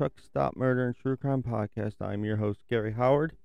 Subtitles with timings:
[0.00, 1.96] Truck Stop Murder and True Crime Podcast.
[2.00, 3.36] I'm your host, Gary Howard.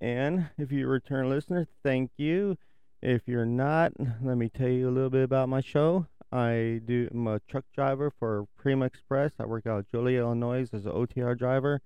[0.00, 2.56] And if you're a return listener, thank you.
[3.02, 3.90] If you're not,
[4.22, 6.06] let me tell you a little bit about my show.
[6.30, 9.32] I do, I'm a truck driver for Prima Express.
[9.40, 11.80] I work out of Joliet, Illinois as an OTR driver.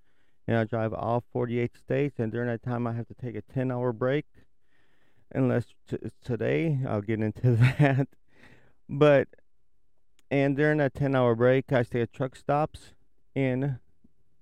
[0.46, 2.18] And I drive all 48 states.
[2.18, 4.27] And during that time, I have to take a 10 hour break.
[5.34, 8.09] Unless t- today, I'll get into that.
[8.86, 9.29] But
[10.30, 12.93] and during that 10 hour break, I stay at truck stops
[13.35, 13.79] and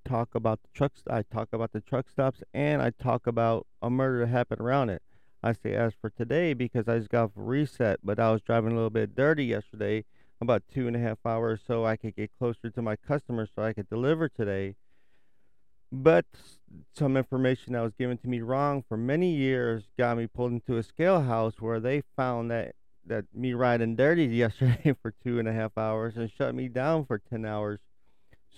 [0.04, 1.02] talk about the trucks.
[1.08, 4.90] I talk about the truck stops and I talk about a murder that happened around
[4.90, 5.02] it.
[5.42, 8.74] I say as for today because I just got reset, but I was driving a
[8.74, 10.04] little bit dirty yesterday,
[10.40, 13.62] about two and a half hours, so I could get closer to my customers so
[13.62, 14.76] I could deliver today.
[15.90, 16.26] But
[16.96, 20.76] some information that was given to me wrong for many years got me pulled into
[20.76, 25.48] a scale house where they found that that me riding dirty yesterday for two and
[25.48, 27.80] a half hours and shut me down for 10 hours.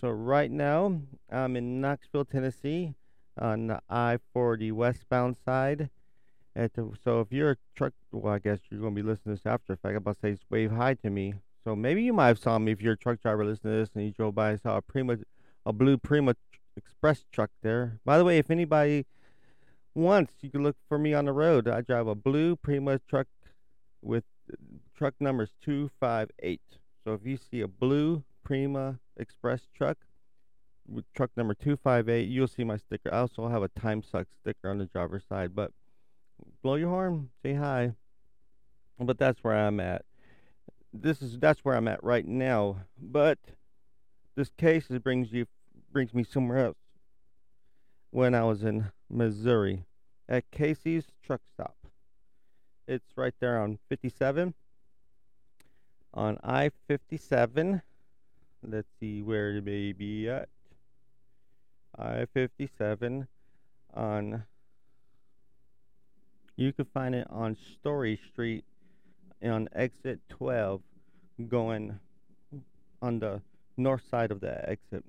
[0.00, 2.94] So right now I'm in Knoxville, Tennessee
[3.38, 5.90] on the I-40 westbound side.
[6.54, 9.42] The, so if you're a truck, well, I guess you're going to be listening to
[9.42, 9.90] this after effect.
[9.92, 11.34] I'm about to say wave hi to me.
[11.64, 13.90] So maybe you might have saw me if you're a truck driver listening to this
[13.94, 15.16] and you drove by and saw a Prima,
[15.64, 16.34] a blue Prima
[16.76, 17.98] Express truck there.
[18.04, 19.06] By the way, if anybody
[19.94, 21.68] wants, you can look for me on the road.
[21.68, 23.28] I drive a blue Prima truck
[24.02, 24.24] with
[24.94, 26.60] truck numbers 258.
[27.04, 29.98] So if you see a blue Prima Express truck
[30.88, 33.12] with truck number 258, you'll see my sticker.
[33.12, 35.72] I also have a time suck sticker on the driver's side, but
[36.62, 37.92] blow your horn, say hi.
[38.98, 40.04] But that's where I'm at.
[40.92, 42.82] This is that's where I'm at right now.
[43.00, 43.38] But
[44.36, 45.46] this case brings you
[45.92, 46.76] brings me somewhere else.
[48.10, 49.86] When I was in Missouri
[50.28, 51.76] at Casey's truck stop.
[52.86, 54.54] It's right there on 57
[56.12, 57.82] on I 57.
[58.66, 60.48] Let's see where it may be at.
[61.98, 63.28] I 57
[63.94, 64.44] on.
[66.56, 68.64] You can find it on Story Street
[69.42, 70.80] on exit 12
[71.48, 71.98] going
[73.02, 73.42] on the
[73.76, 75.04] north side of the exit.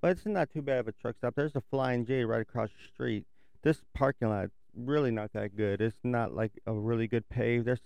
[0.00, 1.34] But it's not too bad of a truck stop.
[1.34, 3.26] There's a Flying J right across the street.
[3.62, 5.80] This parking lot really not that good.
[5.80, 7.64] It's not like a really good pave.
[7.64, 7.80] There's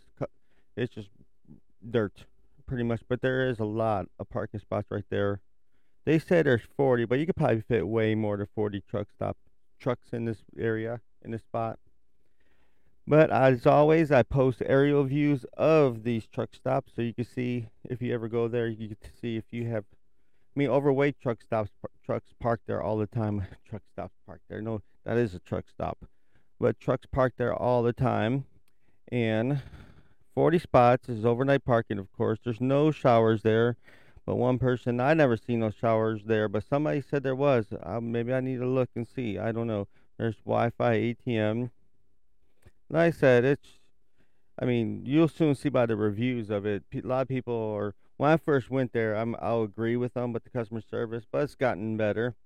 [0.77, 1.09] it's just
[1.91, 2.25] dirt,
[2.72, 3.03] pretty much.
[3.06, 5.43] But there is a lot of parking spots right there.
[6.06, 9.37] They said there's 40, but you could probably fit way more than 40 truck stop
[9.78, 11.78] trucks in this area in this spot.
[13.06, 17.66] But as always, I post aerial views of these truck stops so you can see
[17.84, 18.69] if you ever go there.
[18.69, 19.84] You can see if you have.
[20.56, 21.72] I mean, overweight truck stops,
[22.03, 23.44] trucks parked there all the time.
[23.69, 24.62] truck stops parked there.
[24.62, 25.99] No, that is a truck stop,
[26.59, 28.47] but trucks parked there all the time,
[29.11, 29.61] and
[30.34, 32.38] 40 spots is overnight parking, of course.
[32.43, 33.76] There's no showers there,
[34.25, 37.66] but one person, I never seen no showers there, but somebody said there was.
[37.82, 39.38] Uh, maybe I need to look and see.
[39.38, 39.88] I don't know.
[40.19, 41.70] There's Wi-Fi, ATM.
[42.88, 43.78] Like I said, it's.
[44.59, 46.84] I mean, you'll soon see by the reviews of it.
[46.94, 47.94] A lot of people are.
[48.16, 51.43] When I first went there, I'm, I'll agree with them with the customer service, but
[51.43, 52.37] it's gotten better.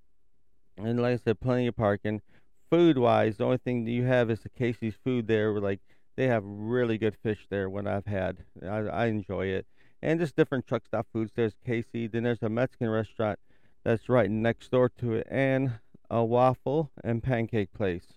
[0.78, 2.22] And like I said, plenty of parking.
[2.70, 5.80] Food wise, the only thing that you have is the Casey's food there, with like
[6.16, 7.68] they have really good fish there.
[7.68, 9.66] When I've had, I, I enjoy it,
[10.02, 11.32] and just different truck stop foods.
[11.34, 13.38] There's Casey, then there's a Mexican restaurant
[13.84, 15.78] that's right next door to it, and
[16.10, 18.14] a waffle and pancake place.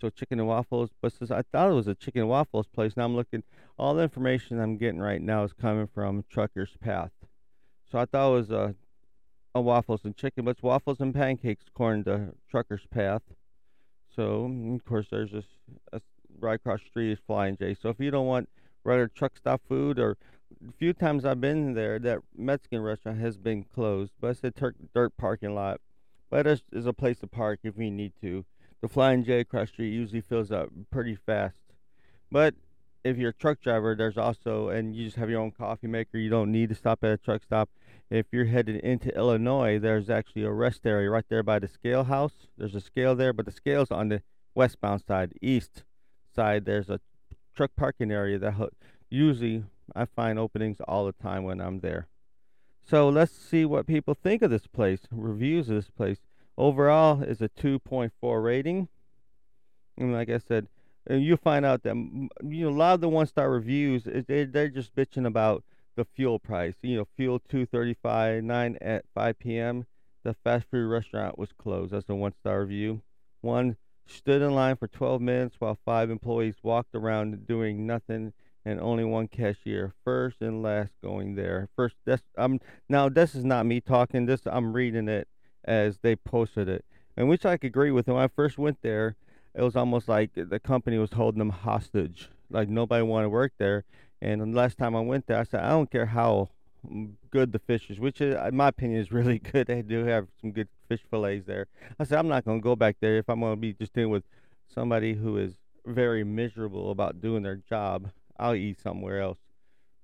[0.00, 2.96] So chicken and waffles, but since I thought it was a chicken and waffles place,
[2.96, 3.42] now I'm looking.
[3.78, 7.10] All the information I'm getting right now is coming from Trucker's Path.
[7.90, 8.74] So I thought it was a,
[9.54, 13.22] a waffles and chicken, but it's waffles and pancakes according to Trucker's Path.
[14.14, 15.44] So of course there's this
[15.92, 16.00] a
[16.40, 17.76] right across the street is Flying J.
[17.80, 18.48] So if you don't want
[18.84, 20.16] regular truck stop food, or
[20.66, 24.50] a few times I've been there, that Mexican restaurant has been closed, but it's a
[24.50, 25.80] tur- dirt parking lot.
[26.30, 28.44] But it is a place to park if we need to.
[28.80, 31.56] The Flying J across the street usually fills up pretty fast.
[32.30, 32.54] But
[33.04, 36.18] if you're a truck driver, there's also, and you just have your own coffee maker,
[36.18, 37.70] you don't need to stop at a truck stop.
[38.10, 42.04] If you're headed into Illinois, there's actually a rest area right there by the scale
[42.04, 42.32] house.
[42.56, 44.22] There's a scale there, but the scale's on the
[44.54, 45.84] westbound side, east
[46.38, 47.00] side, there's a
[47.56, 48.54] truck parking area that
[49.10, 49.64] usually
[49.96, 52.06] I find openings all the time when I'm there.
[52.88, 55.00] So let's see what people think of this place.
[55.10, 56.18] Reviews of this place.
[56.56, 58.86] Overall is a 2.4 rating.
[59.96, 60.68] And like I said,
[61.08, 64.44] and you'll find out that you know a lot of the one star reviews they
[64.44, 65.64] they're just bitching about
[65.96, 66.74] the fuel price.
[66.82, 69.86] You know, fuel 235 9 at 5 p.m.
[70.22, 71.92] The fast food restaurant was closed.
[71.92, 73.02] That's a one star review.
[73.40, 73.76] One
[74.08, 78.32] stood in line for 12 minutes while five employees walked around doing nothing
[78.64, 82.58] and only one cashier first and last going there first this um
[82.88, 85.28] now this is not me talking this i'm reading it
[85.68, 86.84] as they posted it,
[87.16, 88.08] and which I could agree with.
[88.08, 89.16] When I first went there,
[89.54, 92.30] it was almost like the company was holding them hostage.
[92.50, 93.84] Like nobody wanted to work there.
[94.20, 96.48] And the last time I went there, I said, I don't care how
[97.30, 99.66] good the fish is, which is, in my opinion is really good.
[99.66, 101.66] They do have some good fish fillets there.
[101.98, 103.92] I said, I'm not going to go back there if I'm going to be just
[103.92, 104.24] dealing with
[104.72, 105.54] somebody who is
[105.86, 108.10] very miserable about doing their job.
[108.38, 109.38] I'll eat somewhere else.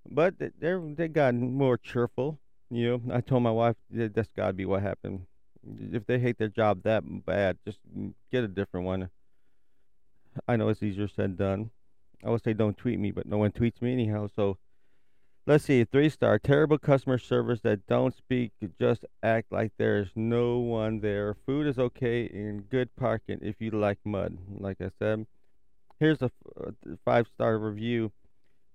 [0.08, 0.50] But they
[0.96, 2.38] they got more cheerful.
[2.70, 5.26] You know, I told my wife that's got to be what happened.
[5.92, 7.78] If they hate their job that bad, just
[8.30, 9.10] get a different one.
[10.46, 11.70] I know it's easier said than done.
[12.24, 14.28] I would say don't tweet me, but no one tweets me anyhow.
[14.34, 14.58] So
[15.46, 16.38] let's see, three star.
[16.38, 21.34] Terrible customer service that don't speak, just act like there's no one there.
[21.46, 24.38] Food is okay and good parking if you like mud.
[24.58, 25.26] Like I said,
[26.00, 26.30] here's a
[26.60, 26.70] uh,
[27.04, 28.12] five star review.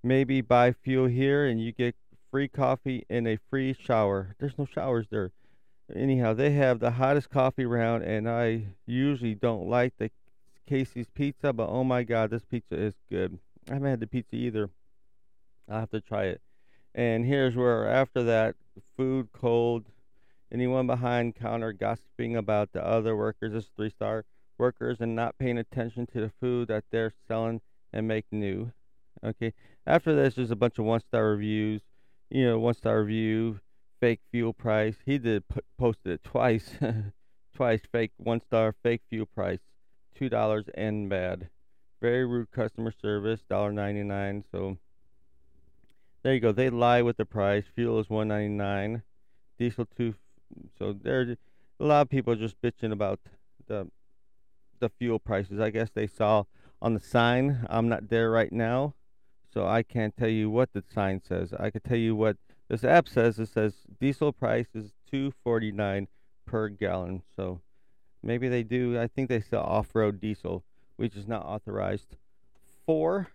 [0.04, 1.96] Maybe buy fuel here and you get
[2.32, 4.36] free coffee and a free shower.
[4.40, 5.32] There's no showers there.
[5.94, 10.12] Anyhow, they have the hottest coffee around, and I usually don't like the
[10.68, 13.40] Casey's pizza, but oh my god, this pizza is good.
[13.68, 14.70] I haven't had the pizza either.
[15.68, 16.42] I'll have to try it.
[16.96, 18.56] And here's where after that,
[18.98, 19.86] food cold.
[20.52, 24.26] Anyone behind counter gossiping about the other workers, this three star
[24.58, 27.62] workers, and not paying attention to the food that they're selling
[27.94, 28.72] and make new.
[29.24, 29.54] Okay.
[29.86, 31.82] After this, there's a bunch of one star reviews.
[32.30, 33.60] You know, one star review,
[34.00, 34.96] fake fuel price.
[35.06, 36.72] He did put, posted it twice,
[37.56, 39.60] twice fake one star fake fuel price,
[40.16, 41.50] two dollars and bad.
[42.02, 44.44] Very rude customer service, dollar ninety nine.
[44.52, 44.78] So
[46.24, 46.52] there you go.
[46.52, 47.66] They lie with the price.
[47.76, 49.04] Fuel is one ninety nine.
[49.58, 50.16] Diesel two.
[50.78, 51.36] So there,
[51.80, 53.20] a lot of people just bitching about
[53.68, 53.88] the
[54.80, 55.60] the fuel prices.
[55.60, 56.44] I guess they saw
[56.82, 57.66] on the sign.
[57.70, 58.96] I'm not there right now,
[59.54, 61.54] so I can't tell you what the sign says.
[61.58, 62.38] I can tell you what
[62.68, 63.40] this app says.
[63.40, 66.08] It says diesel price is 2.49
[66.46, 67.24] per gallon.
[67.36, 67.62] So
[68.24, 69.00] maybe they do.
[69.00, 70.64] I think they sell off-road diesel,
[70.96, 72.16] which is not authorized
[72.86, 73.28] for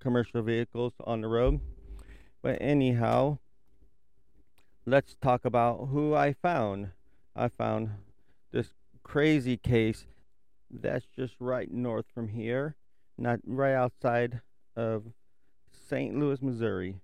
[0.00, 1.60] commercial vehicles on the road.
[2.44, 3.38] But anyhow,
[4.84, 6.90] let's talk about who I found.
[7.34, 7.92] I found
[8.52, 10.04] this crazy case
[10.70, 12.76] that's just right north from here,
[13.16, 14.42] not right outside
[14.76, 15.04] of
[15.88, 16.18] St.
[16.18, 16.96] Louis, Missouri.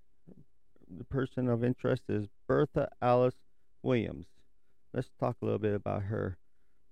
[0.95, 3.41] The person of interest is Bertha Alice
[3.81, 4.27] Williams.
[4.93, 6.37] Let's talk a little bit about her.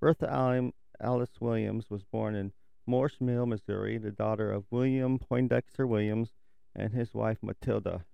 [0.02, 2.52] Bertha Alice Williams was born in
[2.88, 6.30] Morse Mill, Missouri, the daughter of William Poindexter Williams
[6.76, 8.06] and his wife Matilda.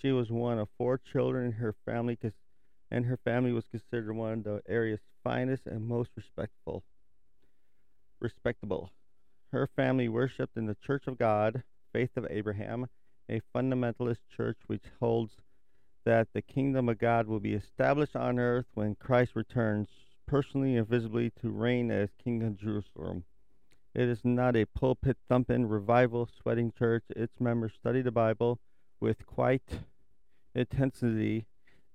[0.00, 2.18] She was one of four children in her family,
[2.90, 6.82] and her family was considered one of the area's finest and most respectful.
[8.20, 8.90] Respectable.
[9.52, 11.62] Her family worshipped in the Church of God,
[11.92, 12.88] Faith of Abraham,
[13.28, 15.36] a fundamentalist church which holds
[16.04, 19.88] that the kingdom of God will be established on earth when Christ returns
[20.26, 23.24] personally and visibly to reign as King of Jerusalem.
[23.94, 27.04] It is not a pulpit thumping, revival sweating church.
[27.10, 28.58] Its members study the Bible
[29.02, 29.80] with quite
[30.54, 31.44] intensity.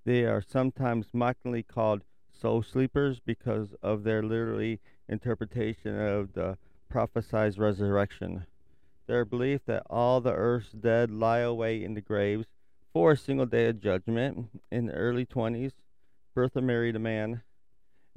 [0.06, 6.58] They are sometimes mockingly called soul sleepers because of their literally interpretation of the
[6.90, 8.46] prophesied resurrection.
[9.08, 12.46] Their belief that all the earth's dead lie away in the graves
[12.92, 14.50] for a single day of judgment.
[14.70, 15.72] In the early 20s,
[16.36, 17.42] Bertha married a man.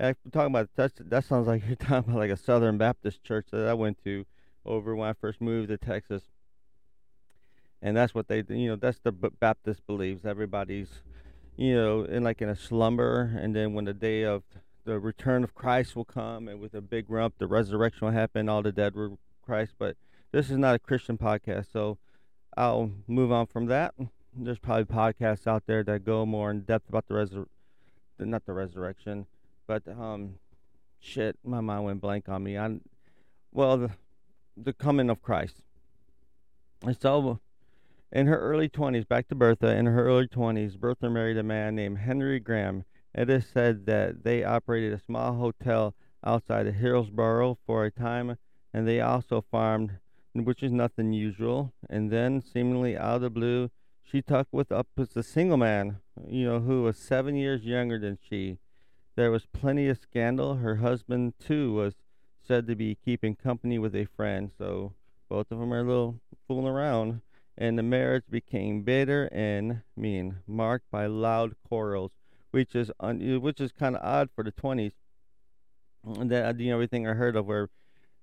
[0.01, 3.47] And talking about that, that sounds like you're talking about like a Southern Baptist church
[3.53, 4.27] that I went to
[4.67, 6.25] over when I first moved to Texas.
[7.83, 10.27] And that's what they, you know, that's the Baptist believes.
[10.27, 11.03] Everybody's,
[11.57, 14.43] you know, in like in a slumber, and then when the day of
[14.85, 18.49] the return of Christ will come, and with a big rump, the resurrection will happen.
[18.49, 19.97] All the dead were Christ, but
[20.33, 21.99] this is not a Christian podcast, so
[22.57, 23.95] I'll move on from that.
[24.37, 27.47] There's probably podcasts out there that go more in depth about the resur-
[28.19, 29.27] not the resurrection,
[29.67, 30.35] but um,
[31.01, 32.59] shit, my mind went blank on me.
[32.59, 32.79] I,
[33.53, 33.91] well, the,
[34.57, 35.63] the coming of Christ.
[36.83, 37.41] And so,
[38.13, 41.77] in her early 20s, back to Bertha, in her early 20s, Bertha married a man
[41.77, 42.85] named Henry Graham.
[43.15, 48.37] It is said that they operated a small hotel outside of Hillsboro for a time,
[48.73, 49.99] and they also farmed
[50.35, 51.73] which is nothing usual.
[51.89, 53.71] And then, seemingly out of the blue,
[54.03, 57.99] she talked with up as a single man, you know, who was seven years younger
[57.99, 58.59] than she.
[59.17, 60.57] There was plenty of scandal.
[60.57, 61.95] Her husband, too, was
[62.47, 64.95] said to be keeping company with a friend, so
[65.29, 67.21] both of them are a little fooling around.
[67.61, 72.13] And the marriage became bitter and mean, marked by loud quarrels,
[72.53, 74.93] which is un- which is kind of odd for the 20s.
[76.03, 77.69] And that you know everything I heard of where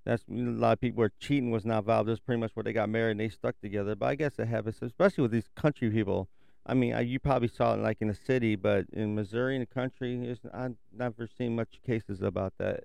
[0.04, 2.08] that's a lot of people were cheating was not valid.
[2.08, 3.94] That's pretty much where they got married and they stuck together.
[3.94, 4.48] But I guess it,
[4.82, 6.28] especially with these country people.
[6.66, 9.60] I mean, I, you probably saw it like in the city, but in Missouri, in
[9.60, 12.84] the country, I've never seen much cases about that.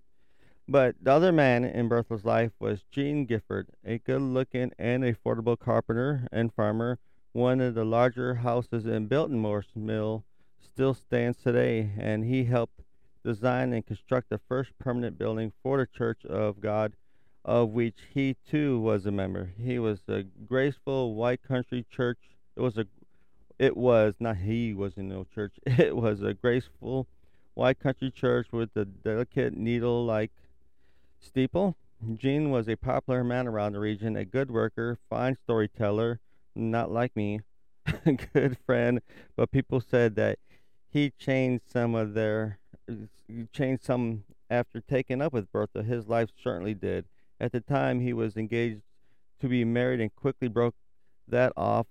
[0.68, 6.26] But the other man in Bertha's life was Gene Gifford, a good-looking and affordable carpenter
[6.32, 7.00] and farmer.
[7.34, 10.24] One of the larger houses in Biltmore's Mill
[10.62, 12.80] still stands today, and he helped
[13.26, 16.94] design and construct the first permanent building for the Church of God,
[17.44, 19.52] of which he too was a member.
[19.58, 22.20] He was a graceful white country church.
[22.56, 22.88] It was a
[23.60, 25.54] it was not he was in no church.
[25.66, 27.08] It was a graceful
[27.54, 30.32] white country church with a delicate needle like
[31.24, 31.76] steeple.
[32.16, 36.20] Gene was a popular man around the region, a good worker, fine storyteller,
[36.56, 37.42] not like me,
[38.34, 39.02] good friend,
[39.36, 40.38] but people said that
[40.90, 42.60] he changed some of their
[43.54, 45.84] changed some after taking up with Bertha.
[45.84, 47.06] His life certainly did.
[47.40, 48.82] At the time, he was engaged
[49.40, 50.76] to be married and quickly broke
[51.28, 51.88] that off.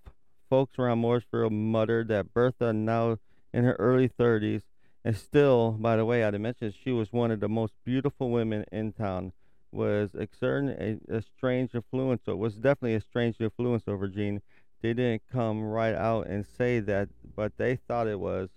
[0.49, 3.17] Folks around Mooresville muttered that Bertha, now
[3.53, 4.63] in her early 30s,
[5.05, 8.65] and still, by the way, I'd mentioned she was one of the most beautiful women
[8.71, 9.33] in town,
[9.73, 14.43] was exerting a, a strange influence, or was definitely a strange influence over Gene.
[14.81, 18.51] They didn't come right out and say that, but they thought it was.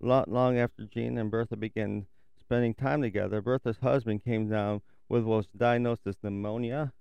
[0.00, 2.06] Not long after Gene and Bertha began
[2.38, 6.92] spending time together, Bertha's husband came down with what was diagnosed as pneumonia.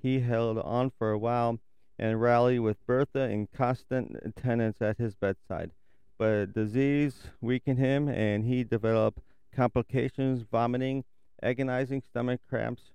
[0.00, 1.58] He held on for a while
[1.98, 5.70] and rallied with Bertha in constant attendance at his bedside.
[6.18, 9.20] But disease weakened him and he developed
[9.54, 11.04] complications, vomiting,
[11.42, 12.92] agonizing stomach cramps,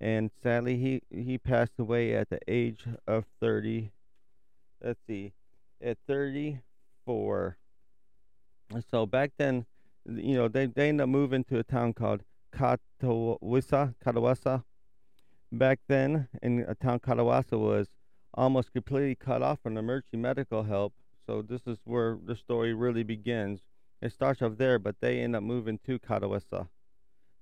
[0.00, 3.90] and sadly he, he passed away at the age of 30.
[4.82, 5.32] Let's see,
[5.82, 7.56] at 34
[8.90, 9.66] so back then,
[10.06, 12.22] you know, they, they ended up moving to a town called
[12.54, 14.64] Catawissa, Catawissa.
[15.52, 17.88] Back then, in a town Catawissa was
[18.34, 20.92] almost completely cut off from emergency medical help.
[21.30, 23.60] So this is where the story really begins.
[24.02, 26.66] It starts off there, but they end up moving to Catawissa.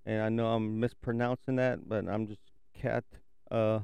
[0.04, 2.42] And I know I'm mispronouncing that, but I'm just
[2.78, 3.04] Kat
[3.50, 3.80] uh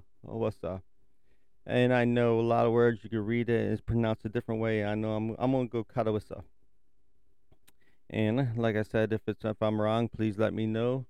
[1.66, 4.28] And I know a lot of words you can read it and it's pronounced a
[4.28, 4.84] different way.
[4.84, 6.42] I know I'm I'm gonna go Catawissa.
[8.10, 11.06] And like I said, if it's if I'm wrong, please let me know.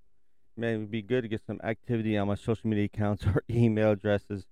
[0.56, 3.90] Maybe it'd be good to get some activity on my social media accounts or email
[3.90, 4.46] addresses.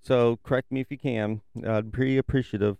[0.00, 1.42] So correct me if you can.
[1.62, 2.78] I'd be appreciative.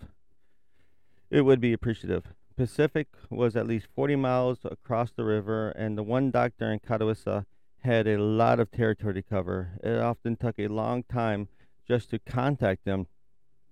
[1.33, 2.25] It would be appreciative.
[2.59, 7.47] Pacific was at least 40 miles across the river, and the one doctor in Catawissa
[7.79, 9.71] had a lot of territory to cover.
[9.83, 11.49] It often took a long time
[11.89, 13.07] just to contact them.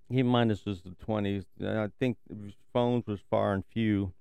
[0.09, 1.45] Mind this was the 20s.
[1.63, 2.17] I think
[2.73, 4.13] phones was far and few.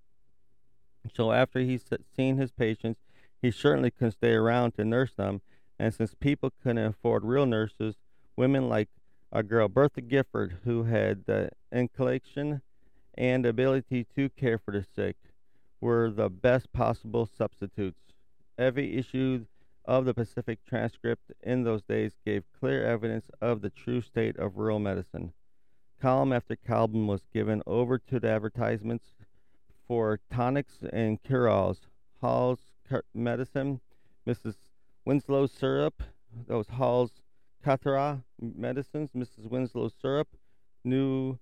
[1.14, 3.00] So after he's seen his patients,
[3.40, 5.40] he certainly couldn't stay around to nurse them.
[5.78, 7.94] And since people couldn't afford real nurses,
[8.36, 8.90] women like
[9.32, 12.60] our girl Bertha Gifford, who had the inclination
[13.20, 15.14] and ability to care for the sick,
[15.78, 18.00] were the best possible substitutes.
[18.56, 19.44] Every issue
[19.84, 24.56] of the Pacific transcript in those days gave clear evidence of the true state of
[24.56, 25.34] rural medicine.
[26.00, 29.12] Column after column was given over to the advertisements
[29.86, 31.80] for tonics and cure-alls.
[32.22, 32.60] Hall's
[33.12, 33.80] medicine,
[34.26, 34.54] Mrs.
[35.04, 36.02] Winslow's syrup,
[36.46, 37.20] those Hall's
[37.62, 39.50] Catarrh medicines, Mrs.
[39.50, 40.28] Winslow's syrup,
[40.84, 41.38] new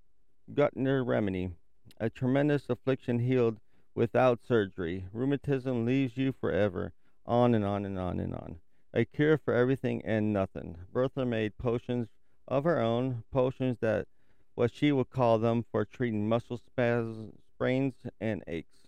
[0.52, 1.52] Gutner remedy.
[2.00, 3.58] A tremendous affliction healed
[3.94, 5.06] without surgery.
[5.12, 6.92] Rheumatism leaves you forever.
[7.26, 8.60] On and on and on and on.
[8.94, 10.78] A cure for everything and nothing.
[10.92, 12.08] Bertha made potions
[12.46, 14.08] of her own, potions that
[14.54, 18.86] what she would call them for treating muscle spasms sprains, and aches.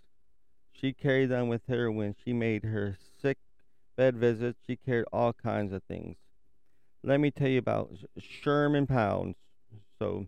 [0.71, 3.37] She carried them with her when she made her sick
[3.97, 4.59] bed visits.
[4.65, 6.15] She carried all kinds of things.
[7.03, 9.35] Let me tell you about Sherman Pounds.
[9.99, 10.27] So,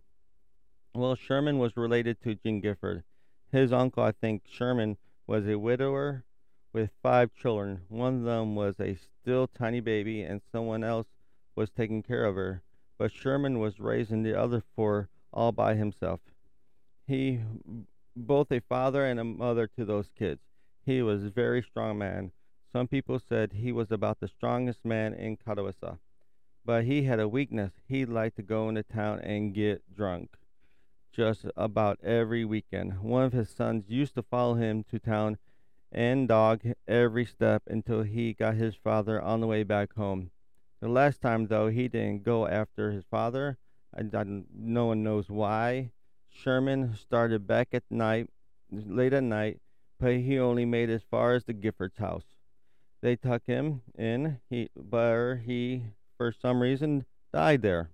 [0.95, 3.03] well, Sherman was related to Gene Gifford.
[3.51, 6.23] His uncle, I think, Sherman, was a widower
[6.71, 7.81] with five children.
[7.87, 11.07] One of them was a still tiny baby, and someone else
[11.55, 12.61] was taking care of her.
[12.99, 16.19] But Sherman was raising the other four all by himself.
[17.07, 17.41] He
[18.15, 20.41] both a father and a mother to those kids.
[20.85, 22.31] He was a very strong man.
[22.71, 25.97] Some people said he was about the strongest man in Catawissa.
[26.63, 27.71] But he had a weakness.
[27.87, 30.37] He liked to go into town and get drunk
[31.13, 32.99] just about every weekend.
[33.01, 35.37] One of his sons used to follow him to town
[35.91, 40.31] and dog every step until he got his father on the way back home.
[40.81, 43.57] The last time, though, he didn't go after his father.
[43.95, 45.91] I, I, no one knows why.
[46.29, 48.29] Sherman started back at night,
[48.71, 49.61] late at night,
[49.99, 52.25] but he only made as far as the Giffords' house.
[53.01, 55.83] They took him in, he, but he,
[56.17, 57.91] for some reason, died there.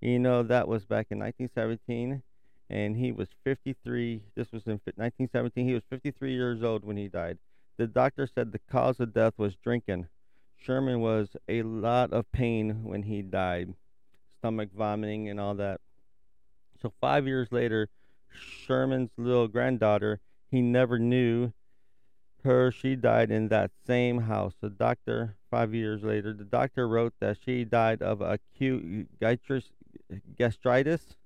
[0.00, 2.22] You know, that was back in 1917,
[2.70, 4.22] and he was 53.
[4.34, 5.66] This was in 1917.
[5.66, 7.38] He was 53 years old when he died.
[7.76, 10.06] The doctor said the cause of death was drinking.
[10.56, 13.74] Sherman was a lot of pain when he died,
[14.38, 15.80] stomach vomiting and all that.
[16.80, 17.88] So five years later,
[18.30, 21.52] Sherman's little granddaughter, he never knew
[22.44, 22.70] her.
[22.70, 24.54] She died in that same house.
[24.60, 31.16] The doctor, five years later, the doctor wrote that she died of acute gastritis.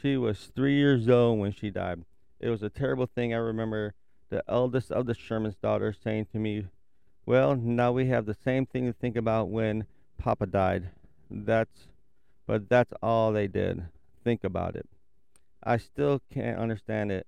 [0.00, 2.04] She was three years old when she died.
[2.38, 3.34] It was a terrible thing.
[3.34, 3.94] I remember
[4.30, 6.66] the eldest of the Sherman's daughters saying to me,
[7.26, 9.86] well, now we have the same thing to think about when
[10.16, 10.90] Papa died.
[11.30, 11.88] That's,
[12.46, 13.86] but that's all they did.
[14.22, 14.88] Think about it.
[15.62, 17.26] I still can't understand it.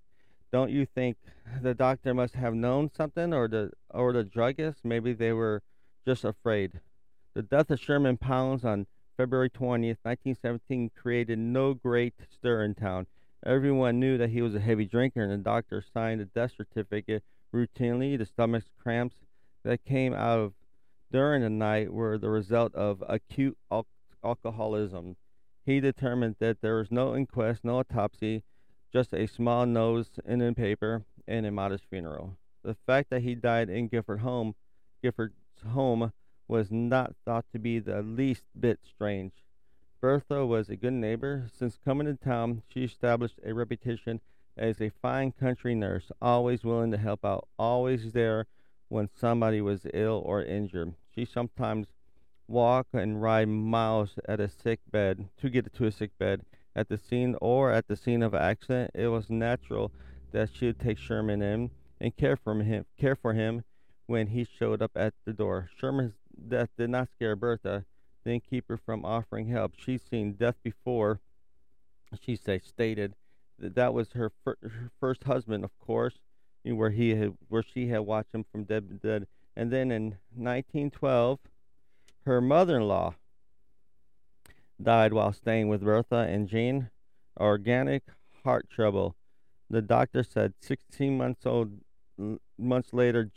[0.53, 1.17] Don't you think
[1.63, 4.85] the doctor must have known something, or the or the druggist?
[4.85, 5.63] Maybe they were
[6.07, 6.81] just afraid.
[7.35, 8.87] The death of Sherman Pounds on
[9.21, 13.07] February 20th, 1917, created no great stir in town.
[13.45, 17.23] Everyone knew that he was a heavy drinker, and the doctor signed a death certificate
[17.55, 18.17] routinely.
[18.17, 19.17] The stomach cramps
[19.63, 20.55] that came out of
[21.13, 23.87] during the night were the result of acute al-
[24.25, 25.17] alcoholism.
[25.67, 28.43] He determined that there was no inquest, no autopsy,
[28.91, 32.39] just a small nose in the paper and a modest funeral.
[32.65, 34.55] The fact that he died in Gifford home,
[35.03, 35.35] Gifford's
[35.75, 36.11] home
[36.51, 39.33] was not thought to be the least bit strange.
[40.01, 41.47] Bertha was a good neighbor.
[41.57, 44.21] Since coming to town, she established a reputation
[44.57, 48.47] as a fine country nurse, always willing to help out, always there
[48.89, 50.95] when somebody was ill or injured.
[51.15, 51.87] She sometimes
[52.49, 56.43] walk and ride miles at a sick bed to get to a sick bed
[56.75, 58.91] at the scene or at the scene of accident.
[58.93, 59.93] It was natural
[60.33, 63.63] that she would take Sherman in and care for him care for him
[64.07, 65.71] when he showed up at the door.
[65.77, 66.15] Sherman's
[66.49, 67.85] death did not scare Bertha,
[68.25, 69.75] didn't keep her from offering help.
[69.77, 71.21] She'd seen death before.
[72.21, 73.15] She say stated
[73.59, 76.19] that that was her, fir- her first husband, of course,
[76.65, 79.27] where he had, where she had watched him from dead to dead.
[79.57, 81.39] And then in 1912,
[82.25, 83.15] her mother-in-law
[84.83, 86.91] died while staying with Bertha and Gene.
[87.39, 88.03] Organic
[88.45, 89.15] heart trouble.
[89.69, 91.81] The doctor said 16 months old
[92.59, 93.31] months later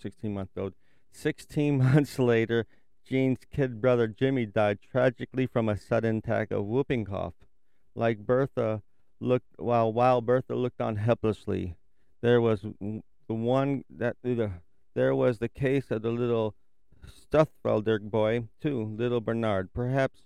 [0.00, 0.74] 16 months old
[1.12, 2.66] 16 months later
[3.08, 7.32] Gene's kid brother Jimmy died tragically from a sudden attack of whooping cough.
[7.94, 8.82] Like Bertha
[9.18, 11.76] looked while while Bertha looked on helplessly.
[12.20, 14.50] There was the one that the
[14.94, 16.54] there was the case of the little
[17.06, 19.72] Stuthfelder boy too, little Bernard.
[19.72, 20.20] Perhaps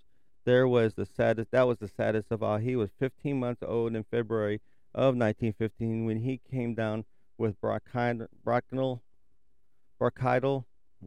[0.45, 1.51] there was the saddest.
[1.51, 2.57] That was the saddest of all.
[2.57, 4.59] He was 15 months old in February
[4.93, 7.05] of 1915 when he came down
[7.37, 9.01] with bronchial, bronchial,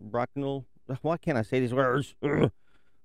[0.03, 0.67] bronchial.
[1.03, 2.15] Why can't I say these words?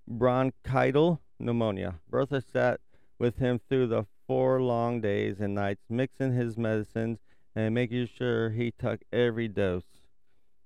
[0.08, 1.96] bronchial pneumonia.
[2.10, 2.80] Bertha sat
[3.18, 7.20] with him through the four long days and nights, mixing his medicines
[7.56, 9.84] and making sure he took every dose.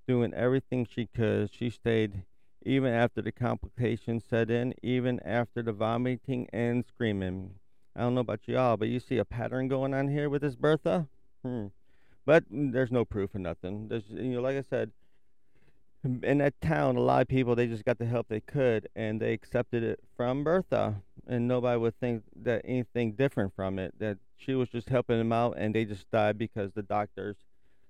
[0.07, 2.23] Doing everything she could, she stayed
[2.65, 7.55] even after the complications set in, even after the vomiting and screaming.
[7.95, 10.55] I don't know about y'all, but you see a pattern going on here with this
[10.55, 11.07] Bertha?
[11.43, 11.67] Hmm.
[12.25, 13.87] But there's no proof of nothing.
[13.87, 14.91] There's, you know, like I said,
[16.05, 19.19] in that town, a lot of people they just got the help they could, and
[19.19, 23.93] they accepted it from Bertha, and nobody would think that anything different from it.
[23.99, 27.37] That she was just helping them out, and they just died because the doctors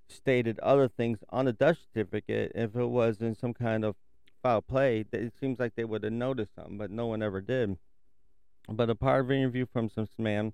[0.08, 2.52] stated other things on the death certificate.
[2.56, 3.96] If it was in some kind of
[4.42, 7.78] foul play, it seems like they would have noticed something, but no one ever did.
[8.70, 10.54] But a part of an interview from some man,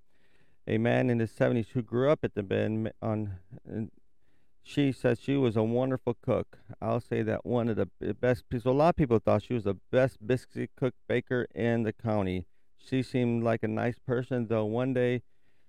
[0.67, 3.38] a man in his 70s who grew up at the bend on
[4.63, 6.60] she said she was a wonderful cook.
[6.82, 8.71] I'll say that one of the best people.
[8.71, 12.45] A lot of people thought she was the best biscuit cook baker in the county.
[12.78, 14.65] She seemed like a nice person, though.
[14.65, 15.24] One day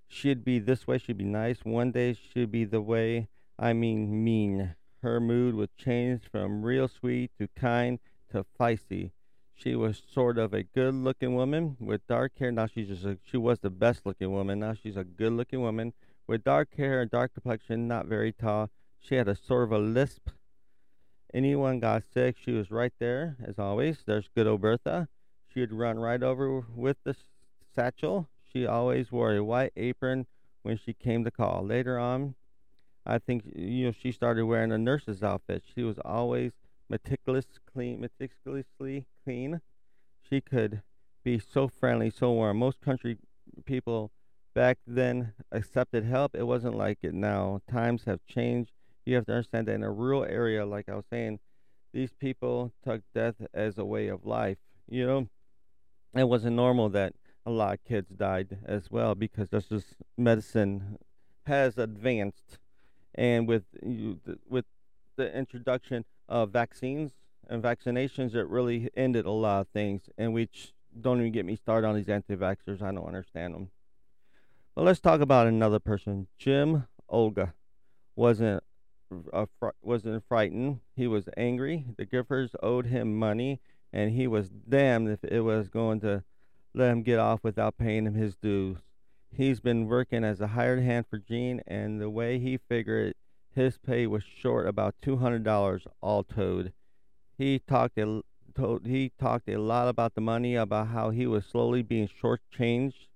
[0.09, 1.65] she'd be this way, she'd be nice.
[1.65, 3.29] One day she'd be the way,
[3.59, 4.75] I mean, mean.
[5.03, 7.99] Her mood would change from real sweet to kind
[8.31, 9.11] to feisty.
[9.55, 12.53] She was sort of a good-looking woman with dark hair.
[12.53, 14.61] Now she's just a, she was the best-looking woman.
[14.61, 15.93] Now she's a good-looking woman
[16.27, 18.71] with dark hair and dark complexion, not very tall
[19.03, 20.29] she had a sort of a lisp.
[21.35, 23.99] Anyone got sick, she was right there, as always.
[24.07, 25.09] There's good old Bertha.
[25.53, 27.17] She'd run right over with the
[27.75, 28.29] satchel.
[28.53, 30.27] She always wore a white apron
[30.63, 31.65] when she came to call.
[31.65, 32.35] Later on,
[33.05, 35.65] I think you know she started wearing a nurse's outfit.
[35.75, 36.53] She was always
[36.89, 39.61] meticulous, clean, meticulously clean.
[40.29, 40.83] She could
[41.25, 42.59] be so friendly, so warm.
[42.59, 43.19] Most country
[43.65, 44.13] people
[44.55, 46.35] back then accepted help.
[46.35, 47.61] It wasn't like it now.
[47.71, 48.73] Times have changed
[49.05, 51.41] you have to understand that in a rural area, like I was saying,
[51.93, 54.59] these people took death as a way of life.
[54.89, 55.29] You know,
[56.15, 60.99] it wasn't normal that a lot of kids died as well because this is medicine
[61.47, 62.59] has advanced,
[63.15, 63.65] and with
[64.49, 64.65] with
[65.17, 67.13] the introduction of vaccines
[67.49, 70.09] and vaccinations, it really ended a lot of things.
[70.17, 72.81] And which don't even get me started on these anti-vaxxers.
[72.81, 73.71] I don't understand them.
[74.75, 76.29] But let's talk about another person.
[76.39, 77.51] Jim Ogle
[78.15, 78.63] wasn't
[79.59, 80.81] fr- wasn't frightened.
[80.97, 81.87] He was angry.
[81.97, 83.61] The Giffords owed him money,
[83.93, 86.25] and he was damned if it was going to
[86.75, 88.79] let him get off without paying him his dues.
[89.35, 93.15] He's been working as a hired hand for Gene, and the way he figured
[93.55, 96.73] his pay was short about two hundred dollars all told.
[97.37, 98.23] He talked a
[98.55, 103.07] told, he talked a lot about the money, about how he was slowly being shortchanged,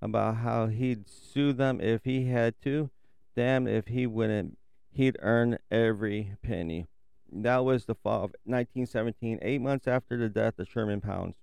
[0.00, 2.90] about how he'd sue them if he had to.
[3.34, 4.58] Damn if he wouldn't,
[4.92, 6.86] he'd earn every penny.
[7.30, 11.36] That was the fall of 1917, eight months after the death of Sherman Pounds.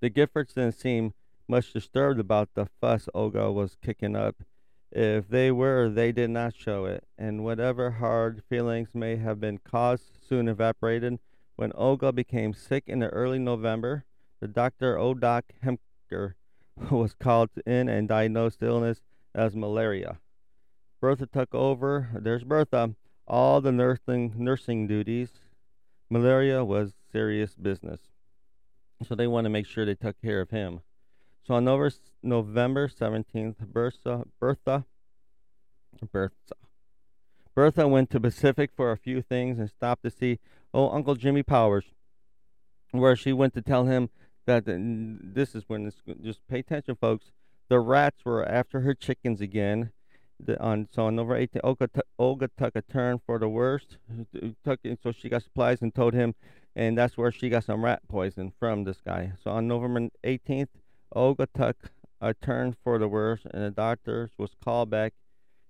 [0.00, 1.14] The Giffords didn't seem
[1.48, 4.36] much disturbed about the fuss Ogle was kicking up.
[4.90, 9.58] If they were, they did not show it, and whatever hard feelings may have been
[9.58, 11.18] caused soon evaporated.
[11.56, 14.04] When Ogle became sick in the early November,
[14.40, 16.34] the doctor Odoc Hemker
[16.90, 19.02] was called in and diagnosed the illness
[19.34, 20.18] as malaria.
[21.00, 22.08] Bertha took over.
[22.14, 22.94] There's Bertha.
[23.26, 25.30] All the nursing nursing duties.
[26.10, 28.00] Malaria was serious business,
[29.06, 30.80] so they wanted to make sure they took care of him.
[31.46, 31.64] So on
[32.22, 34.86] November 17th, Bertha, Bertha,
[36.12, 36.54] Bertha,
[37.54, 40.38] Bertha went to Pacific for a few things and stopped to see
[40.72, 41.84] oh Uncle Jimmy Powers,
[42.92, 44.08] where she went to tell him
[44.46, 47.30] that this is when this, just pay attention, folks.
[47.68, 49.92] The rats were after her chickens again.
[50.44, 53.98] The, on so on November 18th, Ogle, t- Ogle took a turn for the worst.
[54.10, 56.34] Uh, took so she got supplies and told him,
[56.76, 59.32] and that's where she got some rat poison from this guy.
[59.42, 60.68] So on November 18th,
[61.14, 65.14] Ogle took a turn for the worse, and the doctor was called back.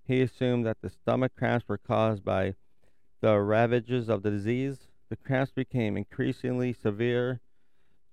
[0.05, 2.55] He assumed that the stomach cramps were caused by
[3.21, 4.89] the ravages of the disease.
[5.11, 7.41] The cramps became increasingly severe.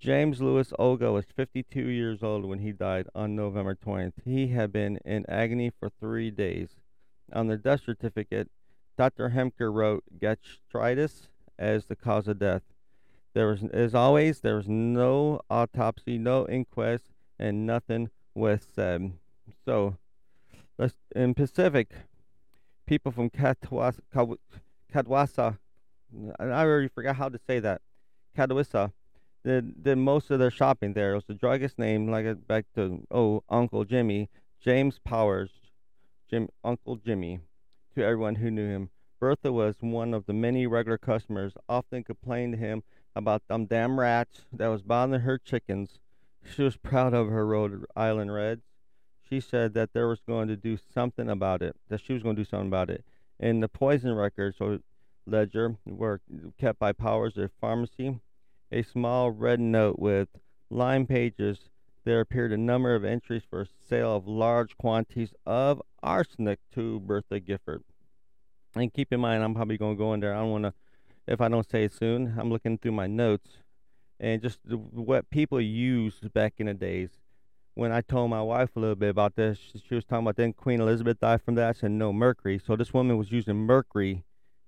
[0.06, 4.14] James Lewis Ogle was 52 years old when he died on November 20th.
[4.24, 6.76] He had been in agony for three days.
[7.34, 8.52] On the death certificate,
[9.00, 9.30] Dr.
[9.30, 12.62] Hemker wrote gastritis as the cause of death.
[13.34, 17.06] There was, as always, there was no autopsy, no inquest,
[17.40, 19.14] and nothing was said.
[19.66, 19.98] So,
[21.16, 21.90] in Pacific,
[22.86, 24.02] people from Katwasa,
[24.94, 25.58] Kadwasa,
[26.40, 27.82] I already forgot how to say that,
[28.38, 28.92] Kadwisa,
[29.46, 31.12] did, most of their shopping there.
[31.12, 34.30] It was the druggist name, like uh, back to oh Uncle Jimmy,
[34.60, 35.52] James Powers,
[36.30, 37.40] Jim Uncle Jimmy,
[37.94, 38.90] to everyone who knew him.
[39.20, 42.84] Bertha was one of the many regular customers, often complained to him
[43.16, 46.00] about them damn rats that was bothering her chickens.
[46.54, 48.64] She was proud of her Rhode Island Reds.
[49.28, 52.36] She said that there was going to do something about it, that she was going
[52.36, 53.04] to do something about it.
[53.40, 54.80] In the poison records or
[55.26, 56.22] ledger were
[56.60, 58.20] kept by Powers pharmacy.
[58.72, 60.30] A small red note with
[60.70, 61.70] line pages.
[62.04, 67.40] There appeared a number of entries for sale of large quantities of arsenic to Bertha
[67.40, 67.84] Gifford.
[68.76, 70.34] And keep in mind, I'm probably going to go in there.
[70.34, 70.74] I don't want to,
[71.28, 73.58] if I don't say it soon, I'm looking through my notes
[74.20, 77.10] and just what people used back in the days.
[77.74, 80.54] When I told my wife a little bit about this, she was talking about then
[80.54, 81.70] Queen Elizabeth died from that.
[81.70, 82.60] I said no mercury.
[82.66, 84.24] So this woman was using mercury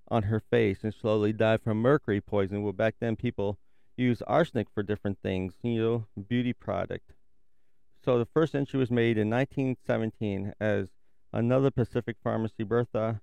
[0.10, 2.64] on her face and slowly died from mercury poisoning.
[2.64, 3.58] Well, back then people
[3.98, 7.14] used arsenic for different things, you know, beauty product.
[8.04, 10.88] So the first entry was made in 1917 as
[11.34, 13.22] another Pacific pharmacy Bertha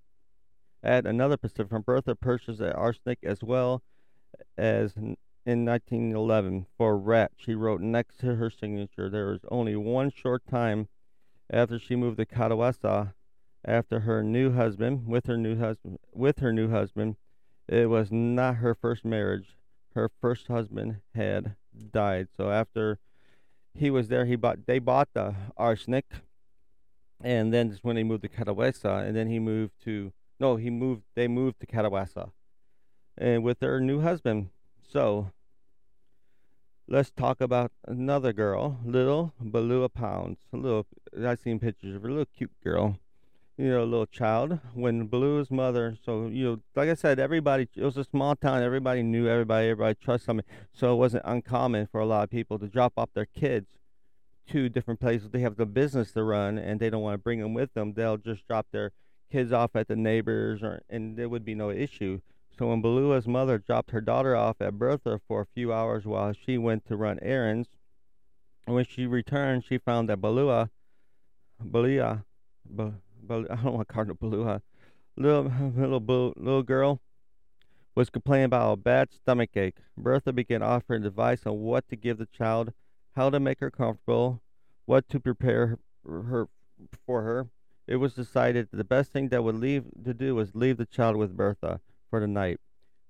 [0.82, 3.82] at another Pacific from Bertha purchased arsenic as well
[4.58, 7.32] as in 1911 for Rat.
[7.36, 10.88] She wrote next to her signature, there was only one short time
[11.50, 13.14] after she moved to Catawassa
[13.64, 17.16] after her new husband with her new husband with her new husband
[17.66, 19.56] it was not her first marriage
[19.94, 21.56] her first husband had
[21.92, 22.28] died.
[22.36, 22.98] So after
[23.74, 26.06] he was there he bought they bought the arsenic
[27.22, 31.02] and then when they moved to Catawassa and then he moved to no he moved
[31.16, 32.30] they moved to Catawassa
[33.16, 34.50] and with her new husband.
[34.82, 35.30] So,
[36.86, 40.38] let's talk about another girl, little Balua Pounds.
[40.52, 40.86] A little,
[41.24, 42.98] I've seen pictures of her, a little cute girl,
[43.56, 44.58] you know, a little child.
[44.74, 48.62] When Balua's mother, so, you know, like I said, everybody, it was a small town,
[48.62, 50.48] everybody knew everybody, everybody trusted somebody.
[50.72, 53.66] So, it wasn't uncommon for a lot of people to drop off their kids
[54.48, 55.30] to different places.
[55.30, 57.94] They have the business to run and they don't want to bring them with them.
[57.94, 58.92] They'll just drop their
[59.30, 62.20] kids off at the neighbors, or, and there would be no issue.
[62.56, 66.32] So when Balua's mother dropped her daughter off at Bertha for a few hours while
[66.32, 67.68] she went to run errands,
[68.66, 70.70] When she returned, she found that Balua,
[71.60, 72.24] Balia,
[72.64, 72.94] Bal,
[73.26, 74.04] Bal, I don't want to call
[75.16, 77.00] little little little girl,
[77.94, 79.76] was complaining about a bad stomach ache.
[79.96, 82.72] Bertha began offering advice on what to give the child,
[83.14, 84.42] how to make her comfortable,
[84.84, 86.48] what to prepare her
[87.06, 87.48] for her.
[87.86, 90.86] It was decided that the best thing that would leave to do was leave the
[90.86, 92.58] child with Bertha for the night.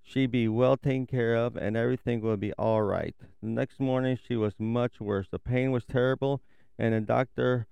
[0.03, 3.15] She'd be well taken care of, and everything would be all right.
[3.43, 5.27] The next morning, she was much worse.
[5.31, 6.43] The pain was terrible,
[6.79, 7.67] and the doctor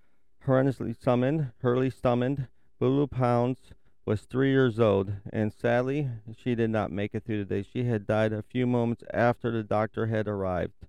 [0.47, 2.49] horrendously summoned, Hurley summoned,
[2.81, 3.59] Bulu Pounds
[4.05, 7.63] was three years old, and sadly, she did not make it through the day.
[7.71, 10.87] She had died a few moments after the doctor had arrived.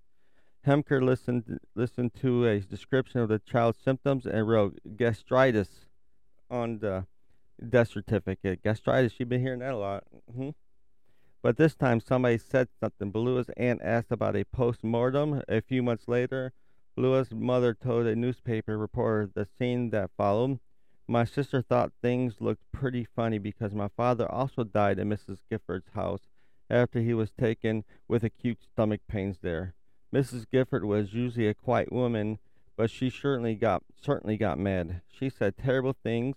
[0.65, 5.87] Hemker listened listened to a description of the child's symptoms and wrote gastritis
[6.49, 7.05] on the
[7.69, 8.63] death certificate.
[8.63, 10.03] Gastritis, she'd been hearing that a lot.
[10.31, 10.49] Mm-hmm.
[11.41, 13.11] But this time somebody said something.
[13.11, 15.43] Belua's aunt asked about a post mortem.
[15.49, 16.53] A few months later,
[16.95, 20.59] Belua's mother told a newspaper reporter the scene that followed.
[21.07, 25.39] My sister thought things looked pretty funny because my father also died in Mrs.
[25.49, 26.27] Gifford's house
[26.69, 29.73] after he was taken with acute stomach pains there.
[30.13, 30.45] Mrs.
[30.49, 32.37] Gifford was usually a quiet woman,
[32.77, 35.01] but she certainly got certainly got mad.
[35.07, 36.35] She said terrible things,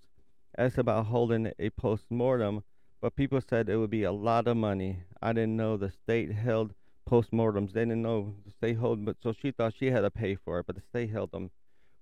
[0.56, 2.64] asked about holding a post mortem,
[3.00, 5.00] but people said it would be a lot of money.
[5.20, 6.72] I didn't know the state held
[7.06, 7.72] postmortems.
[7.72, 10.58] They didn't know the state held, but so she thought she had to pay for
[10.58, 11.50] it, but the state held them.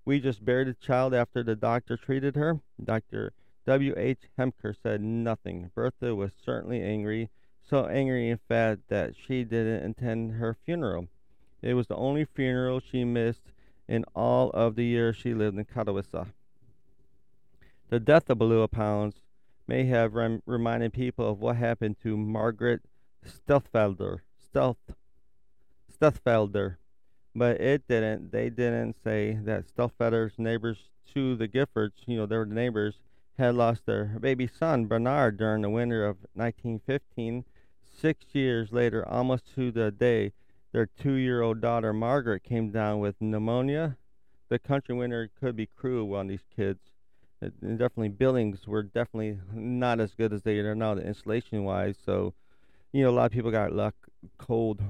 [0.05, 2.61] We just buried the child after the doctor treated her.
[2.83, 3.33] Dr.
[3.67, 3.95] W.
[3.97, 4.29] H.
[4.39, 5.71] Hemker said nothing.
[5.75, 7.31] Bertha was certainly angry,
[7.63, 11.09] so angry in fact that she didn't attend her funeral.
[11.63, 13.53] It was the only funeral she missed
[13.89, 16.27] in all of the years she lived in Catawissa.
[17.89, 19.21] The death of Balua Pounds
[19.67, 22.83] may have rem- reminded people of what happened to Margaret
[23.27, 24.19] Stelfelder.
[24.55, 24.77] Stealth,
[27.35, 28.31] but it didn't.
[28.31, 30.79] They didn't say that Stelfelder's neighbors
[31.13, 32.95] to the Giffords, you know, their neighbors,
[33.37, 37.45] had lost their baby son, Bernard, during the winter of 1915.
[38.01, 40.33] Six years later, almost to the day,
[40.71, 43.97] their two year old daughter, Margaret, came down with pneumonia.
[44.51, 46.79] The country winter could be cruel on these kids.
[47.41, 51.97] Definitely, buildings were definitely not as good as they are now, the insulation wise.
[52.07, 52.35] So,
[52.93, 53.97] you know, a lot of people got luck
[54.39, 54.81] cold,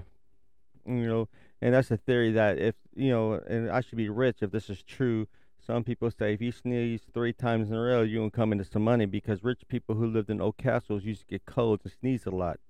[0.87, 1.29] you know,
[1.61, 4.71] and that's a theory that if you know, and I should be rich if this
[4.71, 5.27] is true.
[5.67, 8.65] Some people say if you sneeze three times in a row, you won't come into
[8.65, 11.93] some money because rich people who lived in old castles used to get colds and
[11.99, 12.61] sneeze a lot.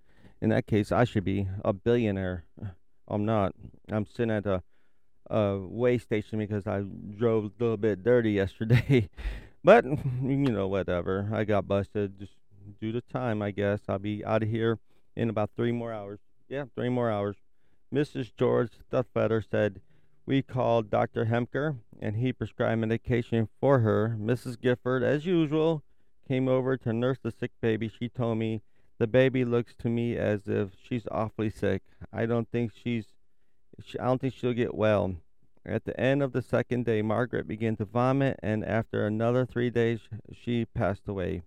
[0.40, 2.44] In that case, I should be a billionaire.
[3.08, 3.52] I'm not.
[3.90, 4.62] I'm sitting at a,
[5.28, 6.82] a way station because I
[7.18, 9.10] drove a little bit dirty yesterday.
[9.64, 11.28] but you know, whatever.
[11.32, 12.18] I got busted.
[12.18, 12.34] Just
[12.80, 13.80] due to time, I guess.
[13.88, 14.78] I'll be out of here
[15.16, 16.20] in about three more hours.
[16.48, 17.36] Yeah, three more hours.
[17.92, 18.32] Mrs.
[18.36, 19.80] George Stuffetter said,
[20.26, 21.26] We called Dr.
[21.26, 24.16] Hemker, and he prescribed medication for her.
[24.20, 24.60] Mrs.
[24.60, 25.82] Gifford, as usual,
[26.28, 27.88] came over to nurse the sick baby.
[27.88, 28.62] She told me,
[28.98, 31.82] The baby looks to me as if she's awfully sick.
[32.12, 33.06] I don't think she's,
[33.98, 35.16] I don't think she'll get well.
[35.66, 39.70] At the end of the second day, Margaret began to vomit, and after another three
[39.70, 41.42] days, she passed away.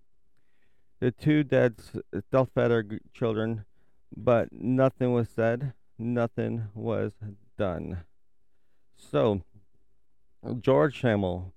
[0.98, 1.76] The two dead
[2.12, 3.64] Stelfelder children,
[4.16, 7.12] but nothing was said nothing was
[7.56, 8.04] done.
[8.96, 9.42] So,
[10.60, 11.52] George Schammel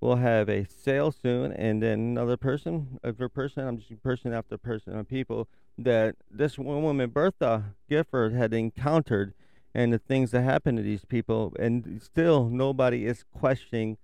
[0.00, 4.58] will have a sale soon, and then another person, a person, I'm just person after
[4.58, 9.34] person of people that this woman, Bertha Gifford, had encountered
[9.74, 13.96] and the things that happened to these people, and still nobody is questioning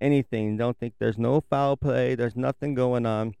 [0.00, 0.56] anything.
[0.56, 3.34] Don't think there's no foul play, there's nothing going on.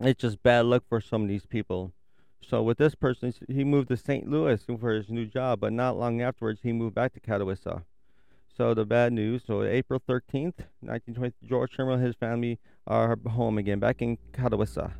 [0.00, 1.92] It's just bad luck for some of these people.
[2.40, 4.28] So with this person, he moved to St.
[4.28, 7.82] Louis for his new job, but not long afterwards, he moved back to Catawissa.
[8.56, 9.42] So the bad news.
[9.46, 14.92] So April 13th, 1920, George Sherman and his family are home again, back in Catawissa.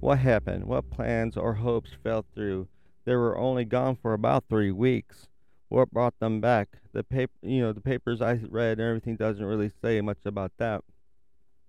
[0.00, 0.64] What happened?
[0.64, 2.68] What plans or hopes fell through?
[3.04, 5.28] They were only gone for about three weeks.
[5.68, 6.68] What brought them back?
[6.92, 10.52] The paper, you know, the papers I read and everything doesn't really say much about
[10.58, 10.82] that.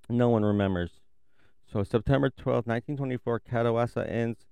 [0.09, 0.91] No one remembers.
[1.71, 4.45] So September 12th, 1924, Catawissa ends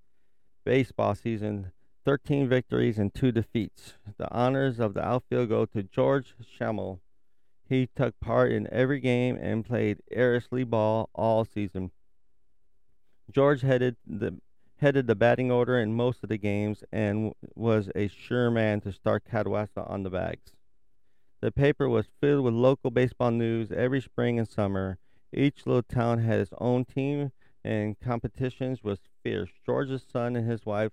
[0.66, 1.72] baseball season
[2.06, 3.94] 13 victories and 2 defeats.
[4.18, 7.00] The honors of the outfield go to George Schammel.
[7.68, 11.92] He took part in every game and played airlessly ball all season.
[13.32, 14.38] George headed the
[14.78, 18.92] headed the batting order in most of the games and was a sure man to
[18.92, 20.52] start Catawissa on the bags.
[21.42, 25.00] The paper was filled with local baseball news every spring and summer.
[25.34, 27.32] Each little town had its own team
[27.64, 29.50] and competitions was fierce.
[29.66, 30.92] George's son and his wife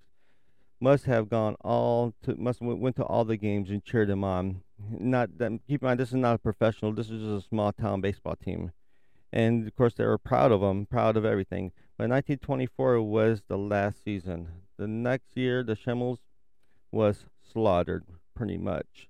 [0.81, 4.62] must have gone all to must went to all the games and cheered him on.
[4.90, 6.92] Not that keep in mind this is not a professional.
[6.92, 8.73] This is just a small town baseball team,
[9.33, 11.73] and of course they were proud of him, proud of everything.
[11.99, 14.49] But 1924 was the last season.
[14.79, 16.18] The next year, the Schimmels
[16.90, 19.09] was slaughtered pretty much.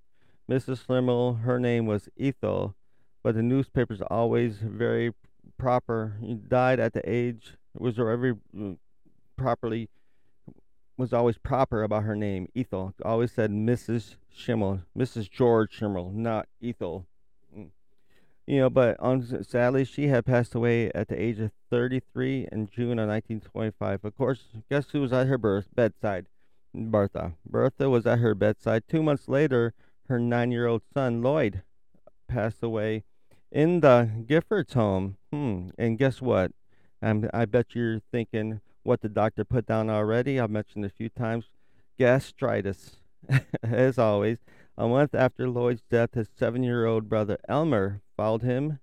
[0.50, 0.84] Mrs.
[0.84, 2.74] Schimmel, her name was Ethel,
[3.22, 5.14] but the newspapers always very
[5.56, 6.16] proper.
[6.20, 8.34] He died at the age was every
[9.42, 9.88] properly
[10.96, 12.94] was always proper about her name, Ethel.
[13.04, 14.16] Always said Mrs.
[14.30, 15.30] Schimmel, Mrs.
[15.30, 17.06] George Schimmel, not Ethel.
[17.56, 17.70] Mm.
[18.46, 22.68] You know, but on, sadly, she had passed away at the age of 33 in
[22.68, 24.04] June of 1925.
[24.04, 26.26] Of course, guess who was at her birth bedside?
[26.74, 27.32] Bertha.
[27.44, 28.84] Bertha was at her bedside.
[28.88, 29.74] Two months later,
[30.08, 31.62] her nine-year-old son Lloyd
[32.28, 33.04] passed away
[33.50, 35.16] in the Giffords home.
[35.32, 35.70] Hmm.
[35.76, 36.52] And guess what?
[37.02, 40.38] Um, I bet you're thinking, what the doctor put down already.
[40.38, 41.46] I've mentioned a few times
[41.98, 42.96] gastritis,
[43.62, 44.38] as always.
[44.76, 48.78] A month after Lloyd's death, his seven year old brother Elmer followed him.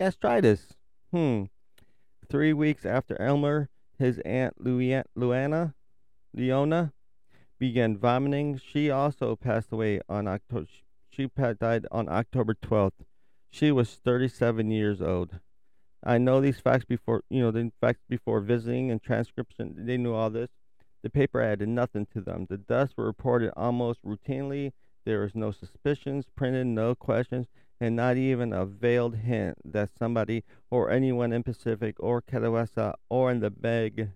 [0.00, 0.74] Gastritis.
[1.10, 1.44] Hmm.
[2.28, 3.68] Three weeks after Elmer,
[3.98, 5.74] his aunt Luana,
[6.34, 6.92] Leona
[7.58, 8.58] began vomiting.
[8.58, 10.66] She also passed away on October.
[11.10, 13.04] She died on October 12th.
[13.50, 15.38] She was 37 years old.
[16.04, 19.86] I know these facts before, you know, the facts before visiting and transcription.
[19.86, 20.50] They knew all this.
[21.02, 22.46] The paper added nothing to them.
[22.48, 24.72] The deaths were reported almost routinely.
[25.04, 27.46] There was no suspicions printed, no questions,
[27.80, 33.30] and not even a veiled hint that somebody or anyone in Pacific or Catawissa or
[33.30, 34.10] in the beg,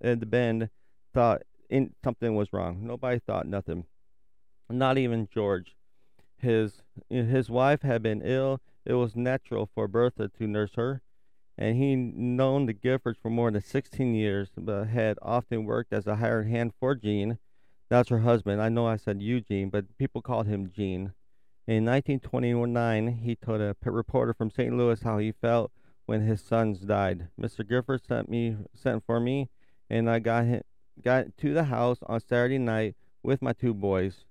[0.00, 0.70] in the bend,
[1.14, 2.86] thought in, something was wrong.
[2.86, 3.84] Nobody thought nothing.
[4.68, 5.76] Not even George.
[6.38, 8.60] His his wife had been ill.
[8.84, 11.02] It was natural for Bertha to nurse her
[11.58, 16.06] and he known the Giffords for more than 16 years, but had often worked as
[16.06, 17.38] a hired hand for Gene.
[17.88, 18.60] That's her husband.
[18.60, 21.12] I know I said Eugene, but people called him Gene.
[21.66, 24.76] In 1929, he told a reporter from St.
[24.76, 25.72] Louis how he felt
[26.04, 27.28] when his sons died.
[27.40, 27.68] Mr.
[27.68, 29.48] Gifford sent me sent for me,
[29.90, 30.62] and I got him,
[31.02, 34.24] got to the house on Saturday night with my two boys.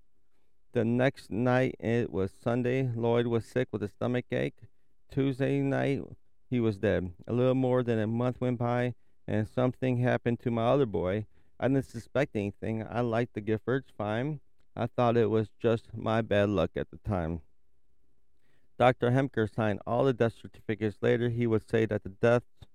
[0.74, 2.90] The next night, it was Sunday.
[2.96, 4.68] Lloyd was sick with a stomach ache.
[5.12, 6.02] Tuesday night,
[6.50, 7.12] he was dead.
[7.28, 8.94] A little more than a month went by,
[9.28, 11.26] and something happened to my other boy.
[11.60, 12.86] I didn't suspect anything.
[12.88, 14.40] I liked the Giffords fine.
[14.76, 17.42] I thought it was just my bad luck at the time.
[18.78, 19.12] Dr.
[19.12, 20.98] Hemker signed all the death certificates.
[21.02, 22.68] Later, he would say that the deaths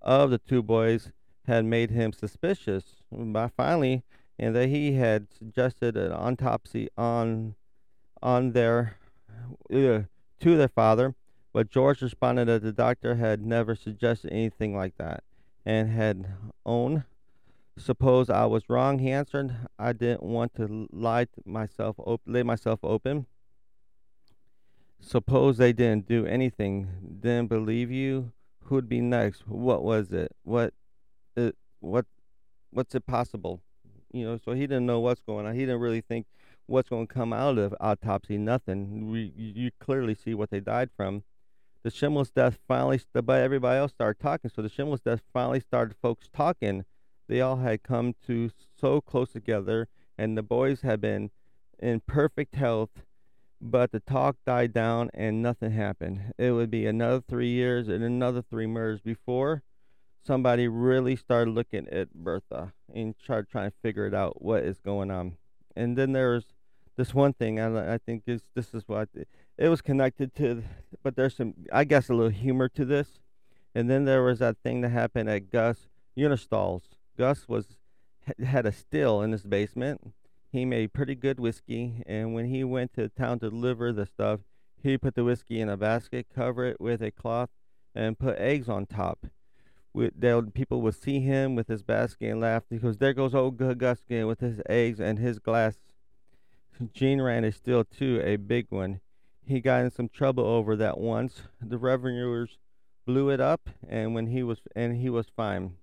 [0.00, 1.10] of the two boys
[1.46, 2.84] had made him suspicious.
[3.10, 4.04] By finally,
[4.38, 7.56] and that he had suggested an autopsy on
[8.22, 8.96] on their
[9.72, 10.02] uh,
[10.40, 11.14] to their father
[11.58, 15.24] but George responded that the doctor had never suggested anything like that
[15.66, 16.24] and had
[16.64, 17.02] owned.
[17.76, 19.56] Suppose I was wrong, he answered.
[19.76, 23.26] I didn't want to lie to myself, op- lay myself open.
[25.00, 28.30] Suppose they didn't do anything, didn't believe you.
[28.66, 29.48] Who'd be next?
[29.48, 30.30] What was it?
[30.44, 30.74] What,
[31.36, 32.06] it, what,
[32.70, 33.62] what's it possible?
[34.12, 35.54] You know, so he didn't know what's going on.
[35.54, 36.26] He didn't really think
[36.66, 38.38] what's going to come out of autopsy.
[38.38, 39.10] Nothing.
[39.10, 41.24] We, you clearly see what they died from
[41.82, 44.50] the Schimmel's death finally, but everybody else started talking.
[44.54, 46.84] So the Schimmel's death finally started folks talking.
[47.28, 51.30] They all had come to so close together, and the boys had been
[51.78, 53.02] in perfect health,
[53.60, 56.32] but the talk died down and nothing happened.
[56.38, 59.62] It would be another three years and another three murders before
[60.24, 64.78] somebody really started looking at Bertha and started trying to figure it out what is
[64.78, 65.36] going on.
[65.76, 66.44] And then there's
[66.96, 69.08] this one thing I, I think is this is what
[69.58, 70.62] it was connected to,
[71.02, 73.18] but there's some, I guess, a little humor to this.
[73.74, 76.84] And then there was that thing that happened at Gus Unnerstall's.
[77.16, 77.76] Gus was
[78.44, 80.12] had a still in his basement.
[80.52, 84.40] He made pretty good whiskey, and when he went to town to deliver the stuff,
[84.80, 87.50] he put the whiskey in a basket, cover it with a cloth,
[87.94, 89.26] and put eggs on top.
[89.92, 90.20] With,
[90.54, 94.26] people would see him with his basket and laugh because there goes old Gus again
[94.26, 95.78] with his eggs and his glass.
[96.92, 99.00] Gene ran a still too, a big one
[99.48, 101.42] he got in some trouble over that once.
[101.60, 102.58] The revenuers
[103.06, 105.76] blew it up, and when he was and he was fine.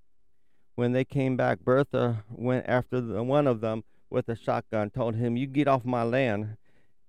[0.76, 5.16] When they came back, Bertha went after the, one of them with a shotgun, told
[5.16, 6.58] him, "You get off my land,"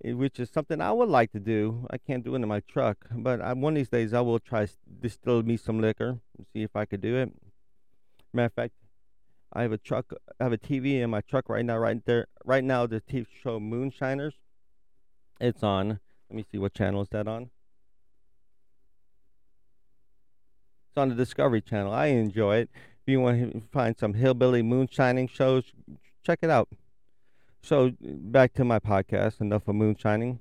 [0.02, 1.86] eh, which is something I would like to do.
[1.90, 4.40] I can't do it in my truck, but I, one of these days I will
[4.40, 7.32] try to distill me some liquor and see if I could do it.
[8.32, 8.74] Matter of fact,
[9.52, 10.12] I have a truck.
[10.40, 11.76] I have a TV in my truck right now.
[11.76, 14.34] Right there, right now, the TV show Moonshiners.
[15.38, 16.00] It's on.
[16.28, 17.50] Let me see what channel is that on.
[20.90, 21.92] It's on the Discovery Channel.
[21.92, 22.70] I enjoy it.
[22.74, 25.72] If you want to find some hillbilly moonshining shows,
[26.24, 26.68] check it out.
[27.62, 29.40] So back to my podcast.
[29.40, 30.40] Enough of moonshining.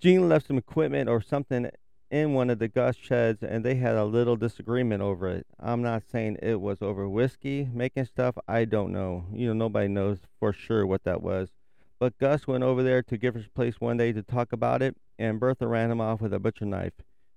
[0.00, 1.70] Gene left some equipment or something
[2.10, 5.46] in one of the Gus sheds, and they had a little disagreement over it.
[5.60, 8.36] I'm not saying it was over whiskey making stuff.
[8.48, 9.26] I don't know.
[9.32, 11.50] You know, nobody knows for sure what that was.
[11.98, 15.40] But Gus went over there to Gifford's place one day to talk about it, and
[15.40, 16.92] Bertha ran him off with a butcher knife.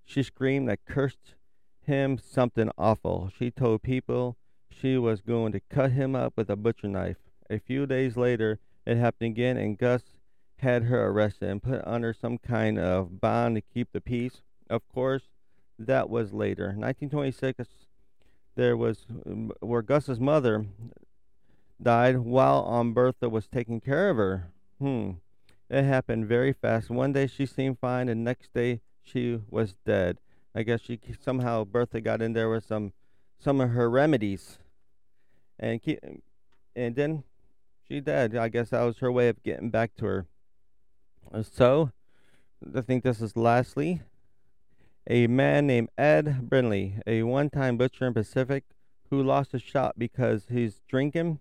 [0.05, 1.36] She screamed and cursed
[1.82, 3.32] him something awful.
[3.38, 4.38] She told people
[4.70, 7.18] she was going to cut him up with a butcher knife.
[7.49, 10.03] A few days later, it happened again, and Gus
[10.57, 14.41] had her arrested and put under some kind of bond to keep the peace.
[14.70, 15.24] Of course,
[15.80, 16.66] that was later.
[16.66, 17.68] 1926,
[18.55, 19.07] there was
[19.59, 20.66] where Gus's mother
[21.82, 24.51] died while Aunt Bertha was taking care of her.
[24.79, 25.11] Hmm.
[25.69, 26.89] It happened very fast.
[26.89, 30.17] One day she seemed fine, and next day she was dead.
[30.53, 32.93] I guess she somehow Bertha got in there with some
[33.39, 34.59] some of her remedies,
[35.57, 35.99] and keep,
[36.75, 37.23] and then
[37.88, 38.36] she died.
[38.36, 40.25] I guess that was her way of getting back to her.
[41.43, 41.91] So,
[42.75, 44.01] I think this is lastly
[45.07, 48.63] a man named Ed Brindley, a one time butcher in Pacific,
[49.09, 51.39] who lost his shop because he's drinking.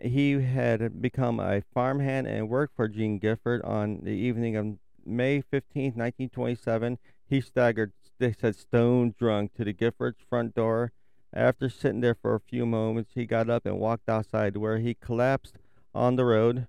[0.00, 5.42] He had become a farmhand and worked for Gene Gifford on the evening of May
[5.42, 6.98] 15, 1927.
[7.26, 10.92] He staggered, they said, stone drunk to the Gifford's front door.
[11.32, 14.94] After sitting there for a few moments, he got up and walked outside where he
[14.94, 15.56] collapsed
[15.94, 16.66] on the road.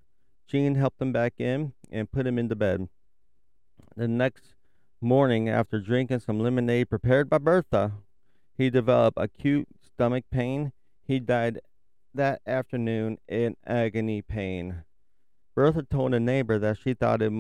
[0.48, 2.90] Gene helped him back in and put him into bed.
[3.96, 4.56] The next
[5.00, 7.94] morning, after drinking some lemonade prepared by Bertha,
[8.58, 10.74] he developed acute stomach pain.
[11.08, 11.60] He died
[12.14, 14.84] that afternoon in agony pain.
[15.56, 17.32] Bertha told a neighbor that she thought it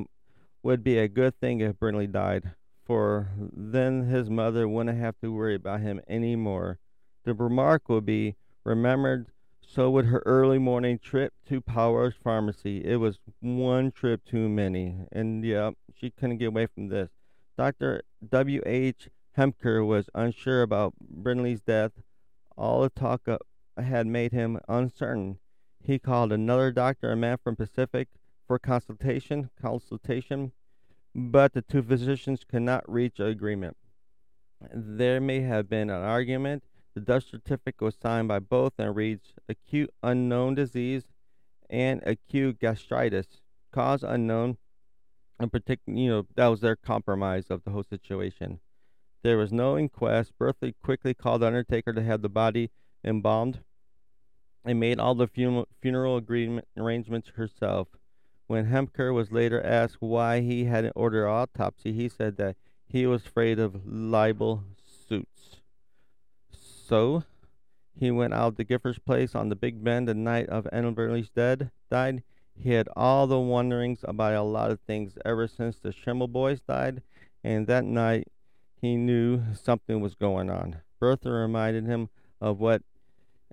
[0.63, 2.51] would be a good thing if Brindley died,
[2.85, 6.79] for then his mother wouldn't have to worry about him any more.
[7.23, 9.27] The remark would be remembered,
[9.61, 12.83] so would her early morning trip to Powers Pharmacy.
[12.83, 17.09] It was one trip too many, and yeah, she couldn't get away from this.
[17.57, 18.01] Dr.
[18.27, 18.61] W.
[18.65, 19.09] H.
[19.37, 21.91] Hemker was unsure about Brindley's death.
[22.57, 23.27] All the talk
[23.81, 25.39] had made him uncertain.
[25.83, 28.07] He called another doctor, a man from Pacific,
[28.47, 29.49] for consultation.
[29.61, 30.51] Consultation,
[31.15, 33.77] but the two physicians could not reach agreement.
[34.73, 36.63] There may have been an argument.
[36.93, 41.05] The death certificate was signed by both and reads acute unknown disease
[41.69, 44.57] and acute gastritis, cause unknown,
[45.39, 48.59] in particular, you know, that was their compromise of the whole situation.
[49.23, 50.33] There was no inquest.
[50.37, 52.71] Bertha quickly called the undertaker to have the body
[53.03, 53.61] embalmed
[54.63, 57.87] and made all the funeral, funeral agreement arrangements herself.
[58.47, 62.55] When Hemker was later asked why he hadn't ordered an autopsy, he said that
[62.85, 64.63] he was afraid of libel
[65.07, 65.57] suits.
[66.51, 67.23] So
[67.97, 71.71] he went out to Gifford's place on the Big Bend the night of Brindley's dead
[71.89, 72.23] died.
[72.53, 76.59] He had all the wonderings about a lot of things ever since the Schimmel boys
[76.59, 77.01] died,
[77.43, 78.27] and that night
[78.81, 80.81] he knew something was going on.
[80.99, 82.09] Bertha reminded him
[82.39, 82.81] of what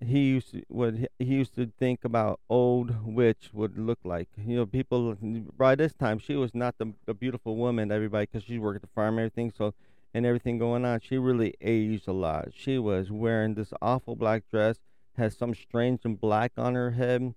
[0.04, 4.28] he used to, what he used to think about old witch would look like.
[4.36, 5.16] You know, people
[5.56, 8.82] by this time she was not the, the beautiful woman everybody because she worked at
[8.82, 9.52] the farm and everything.
[9.56, 9.74] So
[10.14, 12.48] and everything going on, she really aged a lot.
[12.54, 14.78] She was wearing this awful black dress,
[15.16, 17.34] had some strange and black on her head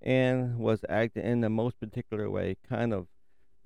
[0.00, 3.06] and was acting in the most particular way, kind of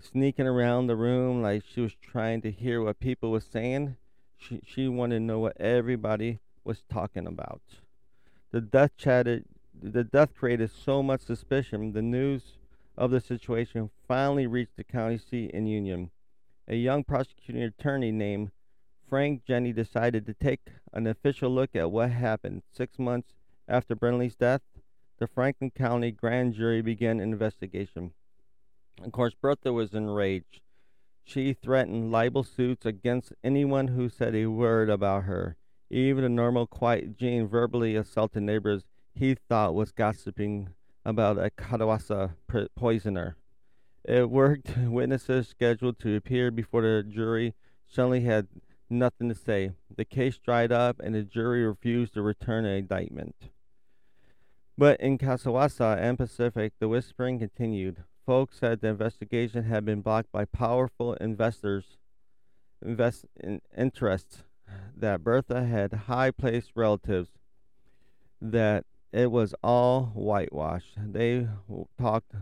[0.00, 3.96] sneaking around the room like she was trying to hear what people were saying.
[4.36, 7.60] She she wanted to know what everybody was talking about.
[8.50, 9.44] The death chatted
[9.80, 11.92] the death created so much suspicion.
[11.92, 12.58] The news
[12.96, 16.10] of the situation finally reached the county seat in Union.
[16.66, 18.50] A young prosecuting attorney named
[19.08, 20.60] Frank Jenny decided to take
[20.92, 23.34] an official look at what happened six months
[23.68, 24.62] after Brindley's death
[25.18, 28.12] the Franklin County grand jury began an investigation.
[29.02, 30.60] Of course, Bertha was enraged.
[31.24, 35.56] She threatened libel suits against anyone who said a word about her.
[35.90, 38.84] Even a normal, quiet Gene verbally assaulted neighbors
[39.14, 40.68] he thought was gossiping
[41.04, 42.34] about a Catawassa
[42.76, 43.36] poisoner.
[44.04, 44.76] It worked.
[44.78, 47.54] Witnesses scheduled to appear before the jury
[47.86, 48.46] suddenly had
[48.88, 49.72] nothing to say.
[49.94, 53.34] The case dried up, and the jury refused to return an indictment.
[54.76, 58.04] But in Catawassa and Pacific, the whispering continued.
[58.24, 61.96] Folks said the investigation had been blocked by powerful investors'
[62.84, 64.44] invest in interests,
[64.96, 67.30] that Bertha had high placed relatives,
[68.40, 70.84] that it was all whitewash.
[70.96, 71.48] They
[71.98, 72.32] talked,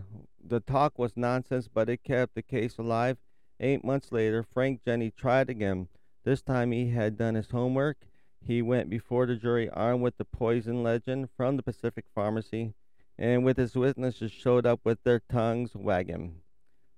[0.44, 3.18] the talk was nonsense, but it kept the case alive.
[3.60, 5.88] Eight months later, Frank Jenny tried again.
[6.24, 7.98] This time he had done his homework
[8.46, 12.74] he went before the jury armed with the poison legend from the Pacific Pharmacy.
[13.18, 16.42] and with his witnesses showed up with their tongues wagging.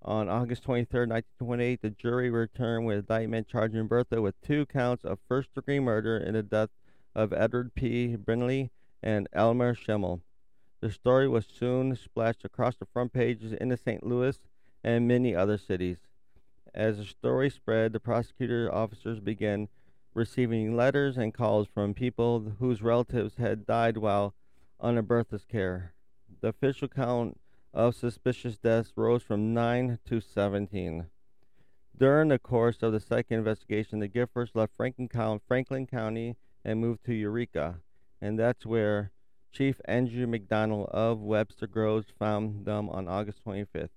[0.02, 5.18] On August 23, 1928, the jury returned with indictment charging Bertha with two counts of
[5.26, 6.70] first degree murder in the death
[7.14, 8.14] of Edward P.
[8.14, 8.70] Brindley
[9.02, 10.22] and Elmer Schimmel.
[10.80, 14.06] The story was soon splashed across the front pages in St.
[14.06, 14.38] Louis
[14.84, 15.98] and many other cities.
[16.72, 19.68] As the story spread, the prosecutor officers began
[20.14, 24.34] receiving letters and calls from people whose relatives had died while
[24.78, 25.92] under Bertha's care.
[26.40, 27.40] The official count
[27.78, 31.06] of suspicious deaths rose from 9 to 17.
[31.96, 37.14] During the course of the second investigation, the Giffords left Franklin County, and moved to
[37.14, 37.76] Eureka,
[38.20, 39.12] and that's where
[39.52, 43.90] Chief Andrew McDonald of Webster Groves found them on August 25th.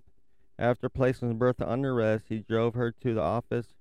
[0.60, 3.74] After placing Bertha under arrest, he drove her to the office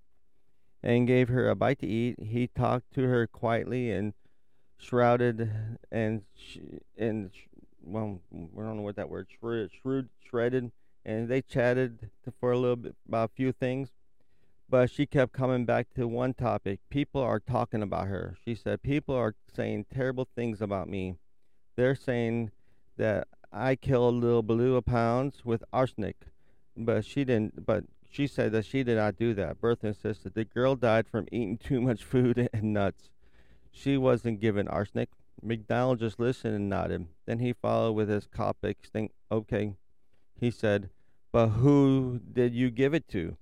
[0.83, 2.19] and gave her a bite to eat.
[2.23, 4.15] He talked to her quietly and
[4.79, 5.51] shrouded
[5.93, 7.31] and sh- and
[7.83, 10.73] well, we don't know what that word shrewd, shrewd shredded,
[11.05, 12.11] and they chatted
[12.41, 13.91] for a little bit about a few things.
[14.69, 16.79] But she kept coming back to one topic.
[16.91, 18.37] People are talking about her.
[18.45, 21.17] She said, People are saying terrible things about me.
[21.77, 22.53] They're saying
[22.97, 26.27] that I killed little Beulah Pounds with arsenic
[26.77, 27.67] but she didn't.
[27.67, 29.61] But she said that she did not do that.
[29.61, 33.11] Bertha insisted the girl died from eating too much food and nuts.
[33.71, 35.11] She wasn't given arsenic.
[35.43, 37.07] McDonald just listened and nodded.
[37.27, 39.13] Then he followed with his Coptic stink.
[39.31, 39.75] Okay,
[40.39, 40.91] he said,
[41.33, 43.37] but who did you give it to?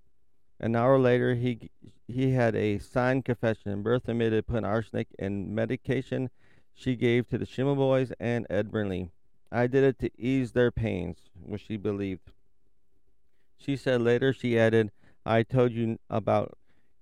[0.61, 1.71] An hour later, he
[2.07, 3.83] he had a signed confession.
[3.83, 6.31] Bertha admitted putting arsenic in medication
[6.75, 9.11] she gave to the Schimmel boys and Ed Brindley.
[9.51, 12.31] I did it to ease their pains, which she believed.
[13.57, 14.93] She said later, she added,
[15.27, 16.57] I told you about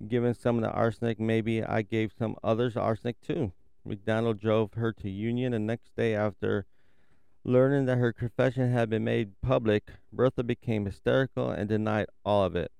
[0.06, 1.20] giving some of the arsenic.
[1.20, 3.52] Maybe I gave some others arsenic too.
[3.86, 6.66] McDonald drove her to Union and next day after
[7.44, 9.90] learning that her confession had been made public.
[10.12, 12.72] Bertha became hysterical and denied all of it.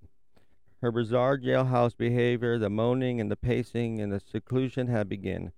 [0.82, 5.52] Her bizarre jailhouse behavior, the moaning and the pacing and the seclusion had begun.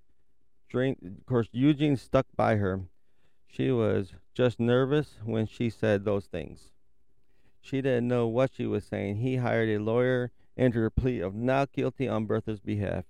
[0.75, 2.83] of course, Eugene stuck by her.
[3.47, 6.73] She was just nervous when she said those things.
[7.63, 9.17] She didn't know what she was saying.
[9.17, 13.07] He hired a lawyer, entered a plea of not guilty on Bertha's behalf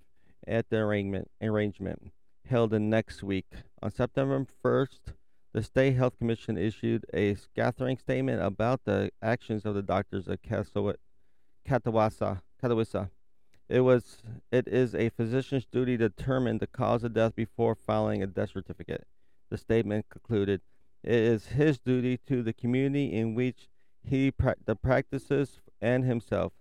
[0.47, 2.11] at the arraignment, arrangement
[2.49, 3.47] held in next week.
[3.81, 5.13] On September 1st,
[5.53, 10.43] the State Health Commission issued a scathering statement about the actions of the doctors at
[10.43, 10.97] Catawassa.
[12.61, 13.09] Catawissa.
[13.67, 14.17] It was
[14.51, 18.51] it is a physician's duty to determine the cause of death before filing a death
[18.51, 19.05] certificate.
[19.49, 20.61] The statement concluded,
[21.03, 23.69] it is his duty to the community in which
[24.03, 26.53] he pra- the practices and himself.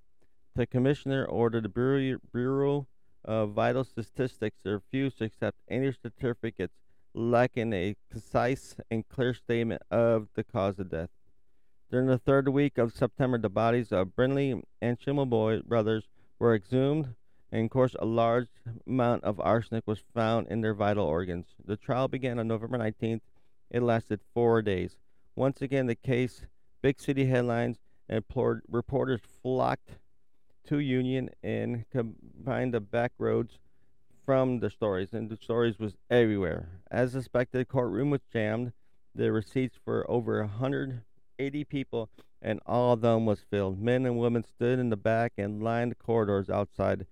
[0.55, 2.87] The commissioner ordered the Bureau, Bureau
[3.25, 6.75] of Vital Statistics to refuse to accept any certificates
[7.15, 11.11] lacking a concise and clear statement of the cause of death.
[11.91, 16.05] During the third week of September, the bodies of Brindley and Schimmelboy brothers
[16.39, 17.15] were exhumed,
[17.51, 18.49] and of course, a large
[18.87, 21.47] amount of arsenic was found in their vital organs.
[21.65, 23.23] The trial began on November 19th.
[23.71, 24.97] It lasted four days.
[25.35, 26.43] Once again, the case
[26.81, 28.25] Big city headlines and
[28.69, 29.97] reporters flocked
[30.69, 33.59] to Union and combined the back roads
[34.25, 36.69] from the stories, and the stories was everywhere.
[36.91, 38.73] As the courtroom was jammed.
[39.15, 42.11] The receipts for over 180 people,
[42.43, 43.81] and all of them was filled.
[43.81, 47.07] Men and women stood in the back and lined the corridors outside.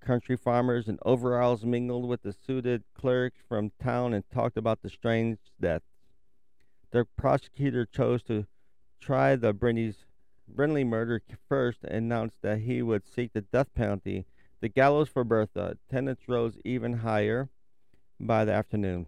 [0.00, 4.90] Country farmers in overalls mingled with the suited clerks from town and talked about the
[4.90, 5.84] strange deaths.
[6.90, 8.46] The prosecutor chose to
[9.00, 10.06] try the Brindley's,
[10.48, 14.26] Brindley murder first announced that he would seek the death penalty.
[14.60, 15.60] The gallows for Bertha.
[15.60, 17.48] Uh, attendance rose even higher
[18.20, 19.06] by the afternoon.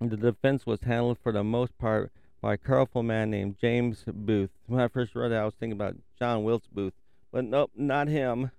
[0.00, 4.50] The defense was handled for the most part by a colorful man named James Booth.
[4.66, 6.92] When I first read it, I was thinking about John Wilkes Booth,
[7.32, 8.50] but nope, not him.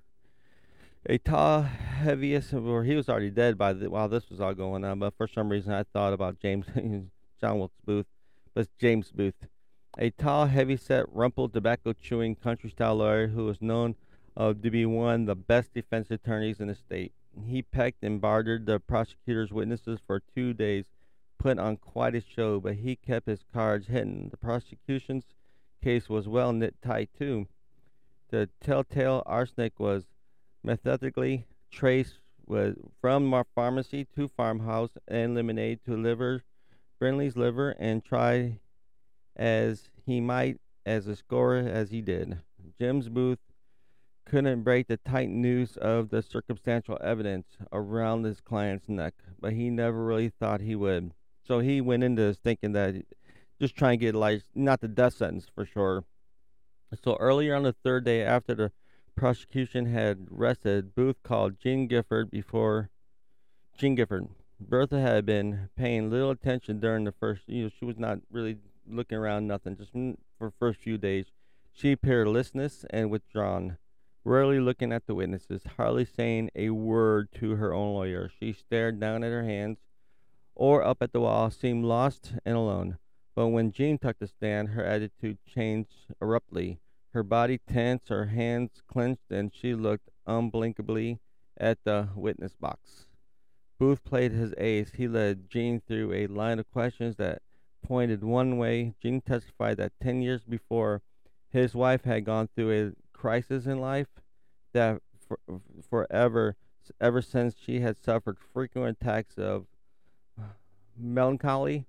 [1.06, 4.84] A tall, heaviest, or he was already dead by the, while this was all going
[4.84, 5.00] on.
[5.00, 6.66] But for some reason, I thought about James,
[7.40, 8.08] John Wilkes Booth,
[8.54, 9.36] but James Booth
[9.98, 13.96] a tall, heavy-set, rumpled, tobacco-chewing country-style lawyer who was known
[14.36, 17.14] uh, to be one of the best defense attorneys in the state.
[17.46, 20.86] He pecked and bartered the prosecutor's witnesses for two days,
[21.40, 24.30] put on quite a show, but he kept his cards hidden.
[24.30, 25.26] The prosecution's
[25.84, 27.48] case was well knit tight, too.
[28.30, 30.06] The telltale arsenic was
[30.64, 32.20] methodically traced
[33.02, 36.44] from our pharmacy to farmhouse and lemonade to liver,
[37.00, 38.60] Brindley's liver, and tried
[39.38, 42.40] as he might as a scorer as he did.
[42.80, 43.40] Jim's Booth
[44.26, 49.70] couldn't break the tight noose of the circumstantial evidence around his client's neck, but he
[49.70, 51.14] never really thought he would.
[51.46, 52.96] So he went into this thinking that
[53.60, 56.04] just trying to get life, not the death sentence for sure.
[57.04, 58.72] So earlier on the third day after the
[59.16, 62.90] prosecution had rested, Booth called Gene Gifford before
[63.78, 64.28] Gene Gifford.
[64.60, 68.58] Bertha had been paying little attention during the first, you know, she was not really
[68.90, 69.92] looking around, nothing, just
[70.38, 71.28] for first few days.
[71.72, 73.78] She appeared listless and withdrawn,
[74.24, 78.32] rarely looking at the witnesses, hardly saying a word to her own lawyer.
[78.40, 79.78] She stared down at her hands
[80.56, 82.98] or up at the wall, seemed lost and alone.
[83.36, 86.80] But when Gene took the stand, her attitude changed abruptly.
[87.14, 91.20] Her body tense, her hands clenched, and she looked unblinkably
[91.56, 93.06] at the witness box.
[93.80, 94.94] Booth played his ace.
[94.96, 97.44] He led Gene through a line of questions that
[97.82, 98.94] pointed one way.
[99.02, 101.02] Gene testified that 10 years before,
[101.50, 104.08] his wife had gone through a crisis in life
[104.74, 105.40] that for,
[105.90, 106.56] forever,
[107.02, 109.66] ever since she had suffered frequent attacks of
[110.98, 111.86] melancholy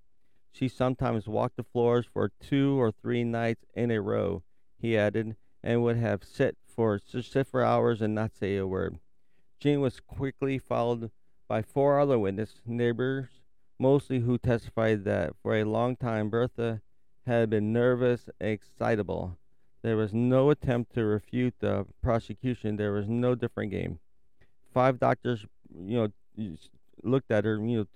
[0.58, 4.42] she sometimes walked the floors for two or three nights in a row,
[4.76, 8.98] he added, and would have sit for sit for hours and not say a word.
[9.60, 11.10] Gene was quickly followed
[11.46, 13.28] by four other witness neighbors,
[13.78, 16.80] mostly who testified that for a long time Bertha
[17.26, 19.38] had been nervous and excitable.
[19.82, 22.76] There was no attempt to refute the prosecution.
[22.76, 24.00] There was no different game.
[24.72, 26.56] Five doctors, you know,
[27.02, 27.86] looked at her, you know,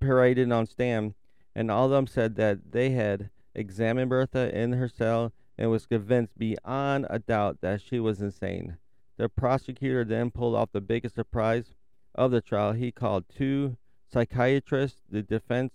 [0.00, 1.14] paraded on stand
[1.54, 5.86] and all of them said that they had examined Bertha in her cell and was
[5.86, 8.78] convinced beyond a doubt that she was insane.
[9.18, 11.74] The prosecutor then pulled off the biggest surprise
[12.14, 12.72] of the trial.
[12.72, 13.76] He called two
[14.12, 15.00] psychiatrists.
[15.10, 15.72] The defense,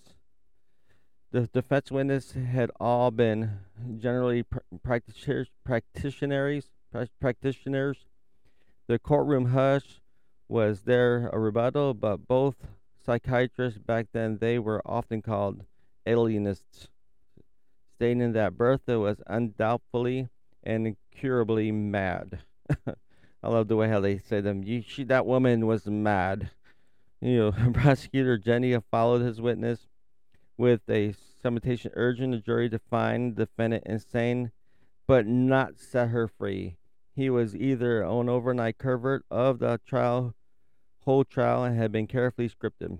[1.31, 3.59] the defense witness had all been
[3.97, 6.69] generally pr- practitioners, practitioners,
[7.19, 8.05] practitioners.
[8.87, 10.01] The courtroom hush
[10.47, 12.55] was there a rebuttal, but both
[13.05, 15.65] psychiatrists back then they were often called
[16.05, 16.87] alienists,
[17.95, 20.29] stating that Bertha was undoubtedly
[20.63, 22.39] and incurably mad.
[23.43, 24.63] I love the way how they say them.
[24.63, 26.51] You, she, that woman was mad.
[27.21, 29.87] You know, prosecutor Jenny followed his witness
[30.57, 31.13] with a
[31.43, 34.51] summatation urging the jury to find the defendant insane,
[35.07, 36.77] but not set her free.
[37.15, 40.35] He was either an overnight covert of the trial,
[41.05, 42.99] whole trial, and had been carefully scripted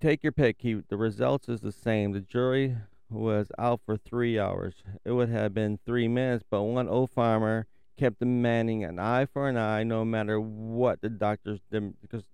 [0.00, 0.56] take your pick.
[0.60, 2.12] He, the results is the same.
[2.12, 2.76] The jury
[3.10, 4.74] was out for three hours.
[5.04, 7.66] It would have been three minutes, but one old farmer
[7.98, 12.24] kept demanding an eye for an eye, no matter what the doctors did, because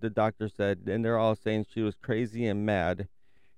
[0.00, 3.08] the doctor said, and they're all saying she was crazy and mad.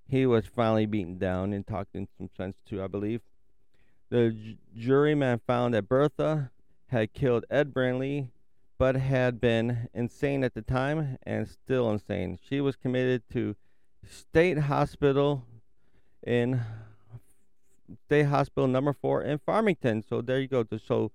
[0.09, 3.23] He was finally beaten down and talked in some sense too, I believe.
[4.11, 6.51] The j- juryman found that Bertha
[6.89, 8.29] had killed Ed Brindley
[8.77, 12.39] but had been insane at the time and still insane.
[12.49, 13.55] She was committed to
[14.05, 15.45] state hospital
[16.27, 16.61] in
[18.07, 20.03] state hospital number four in Farmington.
[20.03, 20.67] So there you go.
[20.85, 21.13] So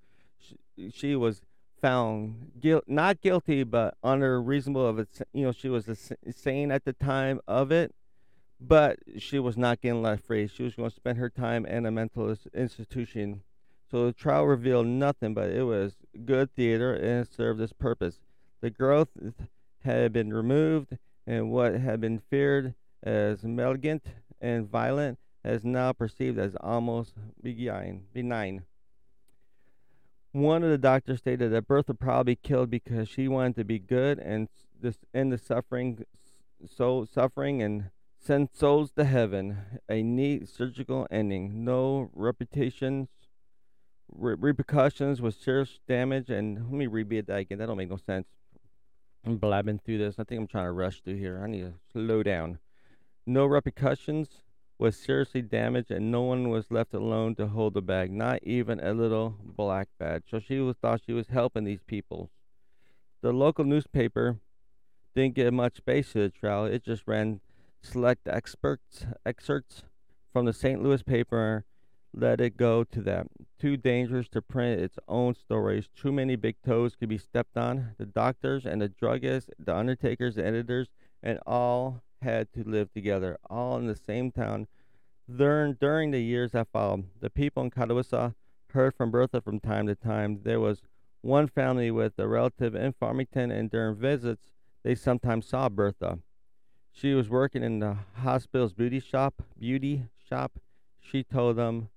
[0.92, 1.42] she, was
[1.82, 2.52] found
[2.88, 5.10] not guilty, but under reasonable of it.
[5.34, 7.94] You know, she was insane at the time of it,
[8.60, 10.48] but she was not getting left free.
[10.48, 13.42] She was going to spend her time in a mental institution
[13.90, 18.20] so the trial revealed nothing, but it was good theater and it served its purpose.
[18.60, 19.10] The growth
[19.84, 24.04] had been removed, and what had been feared as malignant
[24.42, 28.08] and violent is now perceived as almost benign.
[28.14, 28.64] benign.
[30.38, 34.20] One of the doctors stated that Bertha probably killed because she wanted to be good
[34.20, 34.48] and
[34.80, 36.06] this end the suffering,
[36.64, 39.58] so suffering and send souls to heaven.
[39.90, 41.66] A neat surgical ending.
[41.66, 43.08] No reputations
[44.12, 46.30] re- repercussions with serious damage.
[46.30, 47.58] And let me repeat that again.
[47.58, 48.28] That don't make no sense.
[49.26, 50.20] I'm blabbing through this.
[50.20, 51.42] I think I'm trying to rush through here.
[51.44, 52.60] I need to slow down.
[53.26, 54.30] No repercussions
[54.80, 58.12] was seriously damaged, and no one was left alone to hold the bag.
[58.12, 60.24] Not even a little black badge.
[60.30, 62.30] So she was thought she was helping these people.
[63.22, 64.38] The local newspaper
[65.16, 66.66] didn't get much space to the trial.
[66.66, 67.42] It just ran
[67.82, 69.84] select experts excerpts
[70.32, 70.82] from the St.
[70.82, 71.66] Louis paper
[72.14, 73.30] let it go to them.
[73.60, 75.88] Too dangerous to print its own stories.
[75.96, 77.96] Too many big toes could be stepped on.
[77.98, 80.88] The doctors and the druggists, the undertakers, the editors,
[81.22, 84.68] and all had to live together, all in the same town.
[85.34, 88.36] During, during the years that followed, the people in Catawissa
[88.72, 90.42] heard from Bertha from time to time.
[90.44, 90.82] There was
[91.22, 94.52] one family with a relative in Farmington, and during visits,
[94.84, 96.20] they sometimes saw Bertha.
[96.92, 99.44] She was working in the hospital's beauty shop.
[99.60, 100.60] Beauty shop.
[101.00, 101.90] She told them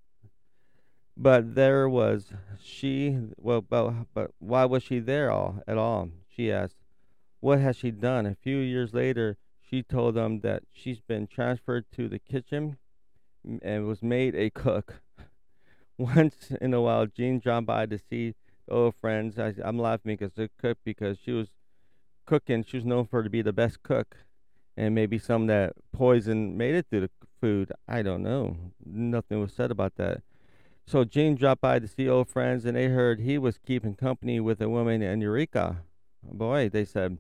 [1.21, 3.19] but there was she.
[3.37, 6.09] Well, but, but why was she there all at all?
[6.35, 6.77] She asked.
[7.41, 8.25] What has she done?
[8.25, 9.37] A few years later,
[9.71, 12.77] she told them that she's been transferred to the kitchen
[13.63, 15.03] and was made a cook.
[15.99, 18.35] Once in a while, Gene dropped by to see
[18.69, 19.39] old friends.
[19.39, 21.49] I, I'm laughing because the cook because she was
[22.27, 22.65] cooking.
[22.65, 24.17] She was known for to be the best cook,
[24.77, 27.11] and maybe some that poison made it through the
[27.41, 27.73] food.
[27.87, 28.57] I don't know.
[28.85, 30.23] Nothing was said about that.
[30.87, 34.41] So Gene dropped by to see old friends, and they heard he was keeping company
[34.41, 35.83] with a woman in Eureka.
[36.23, 37.19] Boy, they said,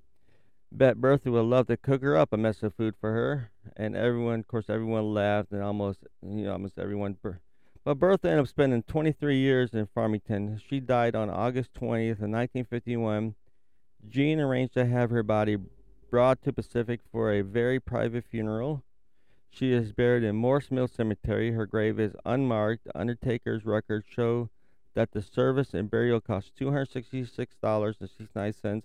[0.72, 3.50] bet Bertha would love to cook her up a mess of food for her.
[3.76, 7.16] And everyone, of course, everyone laughed, and almost, you know, almost everyone.
[7.84, 10.60] But Bertha ended up spending 23 years in Farmington.
[10.68, 13.34] She died on August 20th, of 1951.
[14.08, 15.56] Gene arranged to have her body
[16.10, 18.82] brought to Pacific for a very private funeral.
[19.48, 21.52] She is buried in Morse Mill Cemetery.
[21.52, 22.86] Her grave is unmarked.
[22.94, 24.50] Undertaker's records show
[24.94, 28.82] that the service and burial cost $266.69,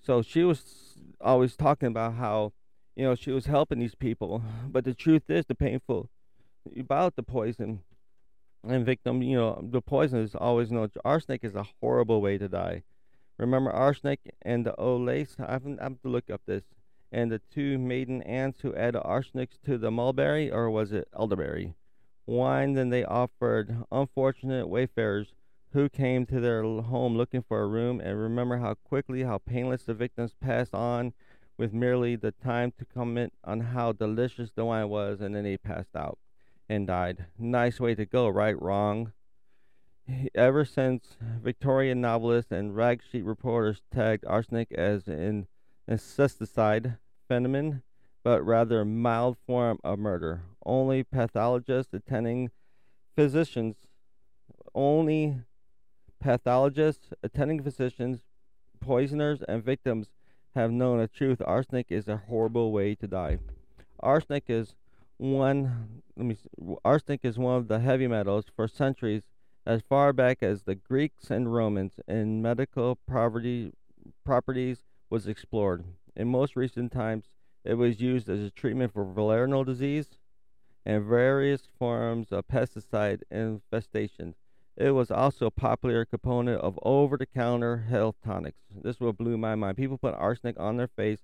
[0.03, 2.53] So she was always talking about how
[3.01, 4.43] you know, she was helping these people.
[4.69, 6.11] But the truth is, the painful
[6.79, 7.81] about the poison
[8.63, 10.91] and victim, you know, the poison is always known.
[11.03, 12.83] Arsenic is a horrible way to die.
[13.41, 15.37] Remember arsenic and the Old Lace?
[15.39, 16.65] I have, I have to look up this.
[17.11, 21.75] And the two maiden aunts who added arsenic to the mulberry, or was it elderberry?
[22.27, 25.33] Wine, then they offered unfortunate wayfarers
[25.73, 27.99] who came to their home looking for a room.
[27.99, 31.15] And remember how quickly, how painless the victims passed on
[31.57, 35.57] with merely the time to comment on how delicious the wine was, and then they
[35.57, 36.19] passed out
[36.69, 37.25] and died.
[37.39, 38.61] Nice way to go, right?
[38.61, 39.13] Wrong.
[40.35, 45.47] Ever since Victorian novelists and rag sheet reporters tagged arsenic as an
[45.89, 46.97] incesticide
[47.29, 47.83] phenomenon,
[48.23, 50.43] but rather a mild form of murder.
[50.65, 52.51] Only pathologists, attending
[53.17, 53.77] physicians,
[54.75, 55.41] only
[56.21, 58.21] pathologists, attending physicians,
[58.81, 60.09] poisoners, and victims
[60.55, 63.39] have known the truth, arsenic is a horrible way to die.
[64.01, 64.75] Arsenic is
[65.19, 66.03] one.
[66.17, 66.37] Let me.
[66.85, 69.23] Arsenic is one of the heavy metals for centuries,
[69.71, 72.01] as far back as the Greeks and Romans.
[72.09, 73.71] In medical property,
[74.25, 75.85] properties was explored.
[76.17, 77.27] In most recent times,
[77.65, 80.19] it was used as a treatment for venereal disease
[80.85, 84.35] and various forms of pesticide infestation.
[84.77, 88.59] It was also a popular component of over the counter health tonics.
[88.75, 89.77] This will blew my mind.
[89.77, 91.21] People put arsenic on their face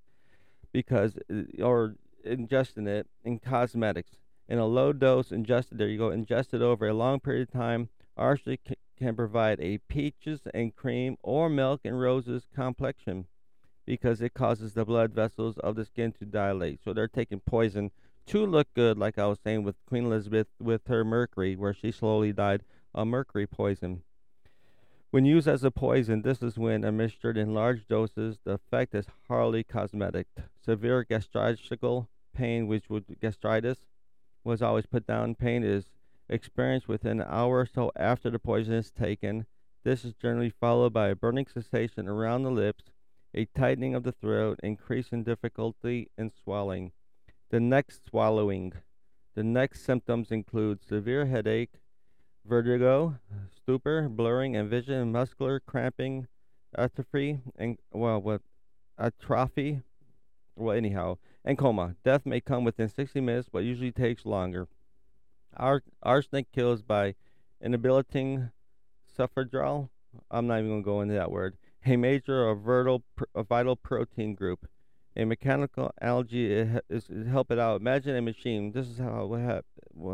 [0.73, 4.13] because, uh, or ingesting it in cosmetics.
[4.49, 7.89] In a low dose ingested, there you go, ingested over a long period of time,
[8.17, 8.61] arsenic
[8.99, 13.27] can provide a peaches and cream or milk and roses complexion
[13.85, 16.81] because it causes the blood vessels of the skin to dilate.
[16.85, 17.91] So they're taking poison
[18.27, 21.93] to look good, like I was saying with Queen Elizabeth with her mercury, where she
[21.93, 22.65] slowly died
[22.95, 24.03] a mercury poison.
[25.11, 29.07] When used as a poison, this is when administered in large doses, the effect is
[29.29, 30.27] hardly cosmetic.
[30.61, 33.79] Severe gastrical pain, which would gastritis,
[34.43, 35.37] was always put down.
[35.37, 35.85] Pain is
[36.29, 39.47] experienced within an hour or so after the poison is taken.
[39.85, 42.85] This is generally followed by a burning sensation around the lips,
[43.35, 46.93] a tightening of the throat, increasing difficulty in swallowing.
[47.51, 48.73] The next swallowing.
[49.35, 51.75] The next symptoms include severe headache,
[52.45, 53.19] vertigo,
[53.55, 56.27] stupor, blurring and vision, muscular cramping,
[56.77, 58.43] atrophy, and well, what
[58.99, 59.83] atrophy.
[60.57, 61.97] Well, anyhow, and coma.
[62.03, 64.69] Death may come within 60 minutes, but usually takes longer.
[65.57, 67.15] Ar- arsenic kills by
[67.61, 68.51] inhibiting
[69.17, 69.89] sulfhydryl.
[70.31, 71.57] I'm not even going to go into that word.
[71.85, 73.05] A major or vital,
[73.35, 74.67] a vital protein group.
[75.17, 76.53] A mechanical algae
[76.91, 77.81] is, help it out.
[77.81, 78.73] Imagine a machine.
[78.73, 79.63] This is how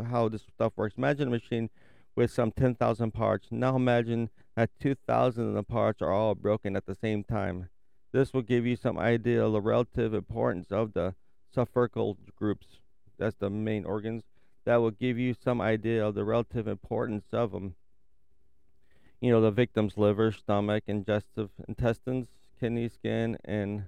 [0.09, 0.95] how this stuff works.
[0.97, 1.69] Imagine a machine
[2.15, 3.47] with some 10,000 parts.
[3.51, 7.69] Now imagine that 2,000 of the parts are all broken at the same time.
[8.11, 11.15] This will give you some idea of the relative importance of the
[11.55, 12.67] sulfurical groups.
[13.17, 14.23] That's the main organs.
[14.65, 17.75] That will give you some idea of the relative importance of them.
[19.19, 22.27] You know, the victim's liver, stomach, digestive intestines,
[22.59, 23.85] kidney, skin, and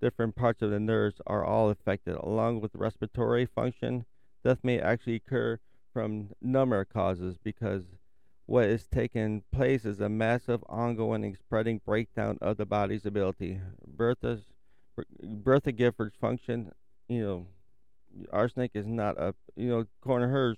[0.00, 4.04] different parts of the nerves are all affected, along with respiratory function.
[4.44, 5.58] Death may actually occur
[5.92, 7.84] from number causes because
[8.46, 13.60] what is taking place is a massive, ongoing, and spreading breakdown of the body's ability.
[13.86, 14.42] Bertha's
[15.22, 16.72] Bertha Gifford's function,
[17.08, 17.46] you know,
[18.30, 20.56] arsenic is not a, you know, corner to her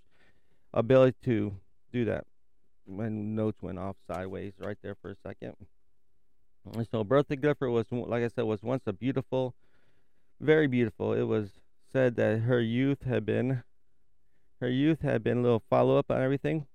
[0.72, 1.56] ability to
[1.92, 2.26] do that.
[2.86, 5.54] My notes went off sideways right there for a second.
[6.90, 9.54] So Bertha Gifford was, like I said, was once a beautiful,
[10.40, 11.12] very beautiful.
[11.12, 11.50] It was
[11.92, 13.62] said that her youth had been
[14.60, 16.66] Her youth had been a little follow up on everything.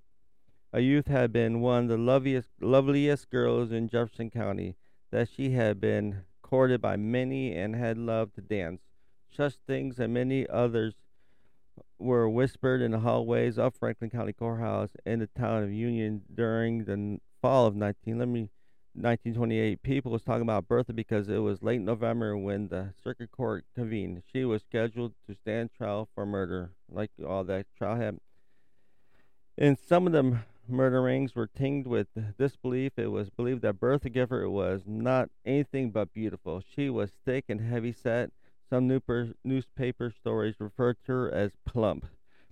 [0.72, 4.76] A youth had been one of the loveliest, loveliest girls in Jefferson County,
[5.12, 8.82] that she had been courted by many and had loved to dance.
[9.36, 10.96] Such things and many others
[11.98, 16.86] were whispered in the hallways of Franklin County Courthouse in the town of Union during
[16.86, 18.50] the fall of 19 let me
[18.94, 19.82] 1928.
[19.84, 24.24] People was talking about Bertha because it was late November when the circuit court convened.
[24.34, 28.18] She was scheduled to stand trial for murder, like all that trial had.
[29.58, 32.08] In some of the murder rings were tinged with
[32.38, 32.94] disbelief.
[32.98, 36.62] It was believed that Bertha Gifford was not anything but beautiful.
[36.76, 38.32] She was thick and heavy set
[38.70, 38.88] some
[39.44, 42.06] newspaper stories refer to her as plump,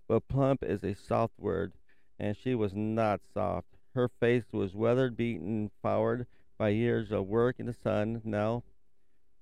[0.08, 1.74] but plump is a soft word,
[2.20, 3.68] and she was not soft.
[3.94, 6.26] Her face was weather beaten, foured
[6.58, 8.22] by years of work in the sun.
[8.24, 8.64] Now,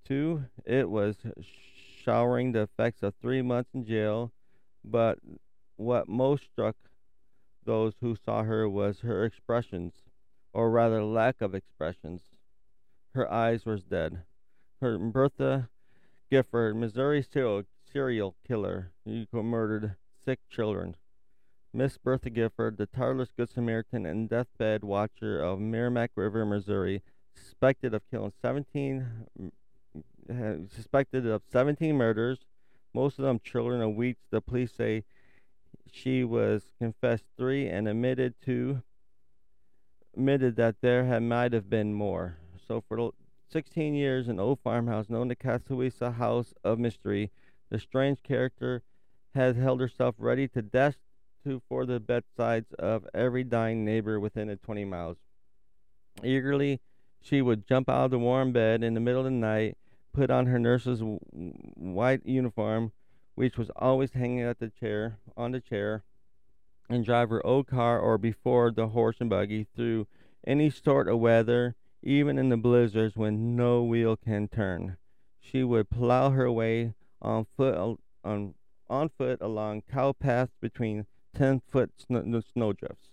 [0.05, 1.17] too, it was
[2.03, 4.31] showering the effects of three months in jail,
[4.83, 5.19] but
[5.77, 6.75] what most struck
[7.63, 9.93] those who saw her was her expressions,
[10.53, 12.21] or rather lack of expressions.
[13.13, 14.23] Her eyes were dead.
[14.81, 15.69] Her Bertha
[16.29, 17.23] Gifford, Missouri
[17.91, 20.95] serial, killer who murdered six children.
[21.73, 27.03] Miss Bertha Gifford, the tireless Good Samaritan and deathbed watcher of Meramec River, Missouri,
[27.35, 29.05] suspected of killing 17,
[30.73, 32.39] suspected of 17 murders,
[32.93, 34.21] most of them children of Weeks.
[34.31, 35.03] The police say
[35.91, 38.81] she was confessed three and admitted to
[40.15, 42.37] admitted that there had might have been more.
[42.67, 43.11] So for
[43.49, 47.31] 16 years in old farmhouse known as Catawissa House of Mystery,
[47.69, 48.81] the strange character
[49.33, 50.95] has held herself ready to dash
[51.43, 55.17] to for the bedsides of every dying neighbor within a 20 miles.
[56.23, 56.79] Eagerly,
[57.21, 59.77] she would jump out of the warm bed in the middle of the night,
[60.11, 62.91] put on her nurse's white uniform,
[63.35, 66.03] which was always hanging at the chair on the chair,
[66.89, 70.07] and drive her old car or before the horse and buggy through
[70.47, 71.75] any sort of weather
[72.05, 74.95] even in the blizzards when no wheel can turn.
[75.39, 78.53] She would plow her way on foot on
[78.87, 83.09] on foot along cow paths between ten foot snow, snowdrifts.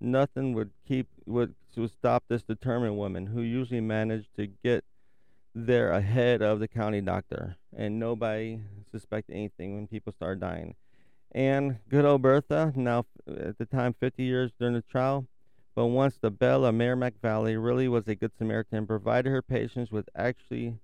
[0.00, 4.84] Nothing would keep would, would stop this determined woman, who usually managed to get
[5.54, 8.60] there ahead of the county doctor, and nobody
[8.90, 10.74] suspected anything when people started dying.
[11.30, 15.26] And good old Bertha, now at the time 50 years during the trial,
[15.74, 19.90] but once the belle of Meramec Valley really was a good Samaritan, provided her patients
[19.90, 20.78] with actually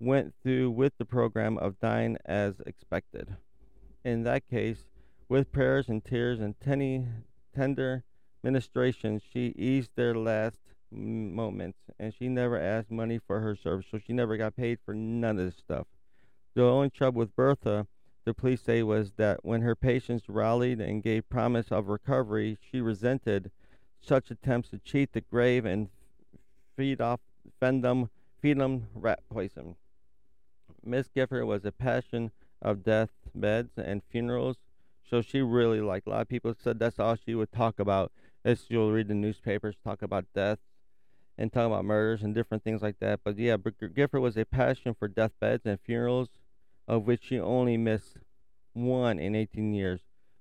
[0.00, 3.36] went through with the program of dying as expected.
[4.04, 4.84] In that case,
[5.28, 7.06] with prayers and tears and tenny,
[7.54, 8.04] tender
[8.42, 10.58] ministrations, she eased their last
[10.90, 14.94] moments, and she never asked money for her service, so she never got paid for
[14.94, 15.86] none of this stuff.
[16.54, 17.86] The only trouble with Bertha,
[18.24, 22.80] the police say, was that when her patients rallied and gave promise of recovery, she
[22.80, 23.50] resented
[24.00, 25.88] such attempts to cheat the grave and
[26.76, 27.20] feed off
[27.60, 29.76] fend them feed them rat poison.
[30.84, 32.30] Miss Gifford was a passion
[32.62, 34.56] of death beds and funerals,
[35.08, 36.06] so she really liked.
[36.06, 38.12] A lot of people said that's all she would talk about.
[38.44, 40.58] As you'll read the newspapers, talk about death
[41.36, 43.20] and talk about murders and different things like that.
[43.24, 43.56] But yeah,
[43.94, 46.28] Gifford was a passion for deathbeds and funerals,
[46.86, 48.18] of which she only missed
[48.72, 50.00] one in 18 years.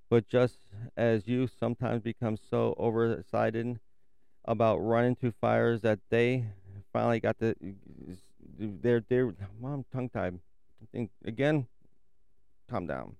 [0.09, 0.59] But just
[0.95, 3.79] as youth sometimes become so overexcited
[4.45, 6.45] about running to fires that they
[6.93, 7.55] finally got the
[8.57, 10.39] they're they're mom tongue tied.
[10.91, 11.67] Think Again,
[12.69, 13.15] calm down.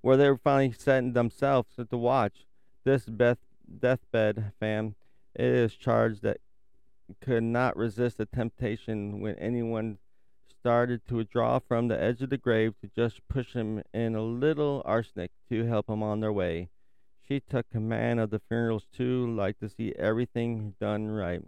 [0.00, 2.46] Where they're finally setting themselves to watch
[2.84, 3.38] this Beth
[3.78, 4.96] deathbed fam.
[5.34, 6.38] It is charged that
[7.20, 9.98] could not resist the temptation when anyone
[10.60, 14.22] started to draw from the edge of the grave to just push him in a
[14.22, 16.68] little arsenic to help him on their way.
[17.26, 21.42] She took command of the funerals too, like to see everything done right.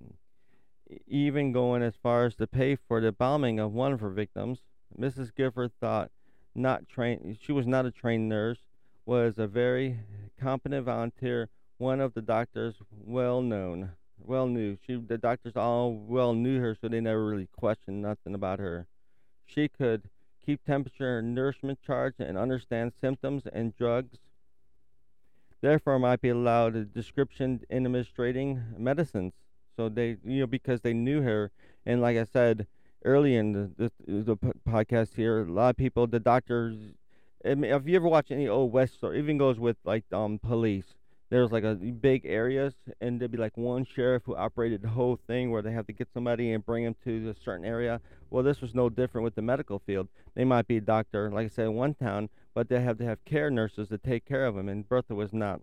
[1.07, 4.61] Even going as far as to pay for the embalming of one of her victims.
[4.99, 5.35] Mrs.
[5.35, 6.11] Gifford thought
[6.55, 8.59] not trained she was not a trained nurse,
[9.05, 10.01] was a very
[10.41, 11.49] competent volunteer,
[11.79, 13.91] one of the doctors well known
[14.25, 14.77] well knew.
[14.87, 18.87] She the doctors all well knew her so they never really questioned nothing about her.
[19.53, 20.09] She could
[20.45, 24.19] keep temperature and nourishment charts and understand symptoms and drugs.
[25.61, 29.35] Therefore, might be allowed a description in administrating medicines.
[29.77, 31.51] So they, you know, because they knew her,
[31.87, 32.67] and like I said
[33.05, 34.37] early in the, the, the
[34.69, 36.77] podcast here, a lot of people, the doctors.
[37.45, 40.39] I mean, if you ever watch any old West story, even goes with like um
[40.39, 40.95] police
[41.33, 45.19] there's like a big areas and there'd be like one sheriff who operated the whole
[45.27, 48.43] thing where they have to get somebody and bring them to a certain area well
[48.43, 51.49] this was no different with the medical field they might be a doctor like i
[51.49, 54.55] said in one town but they have to have care nurses to take care of
[54.55, 55.61] them and Bertha was not.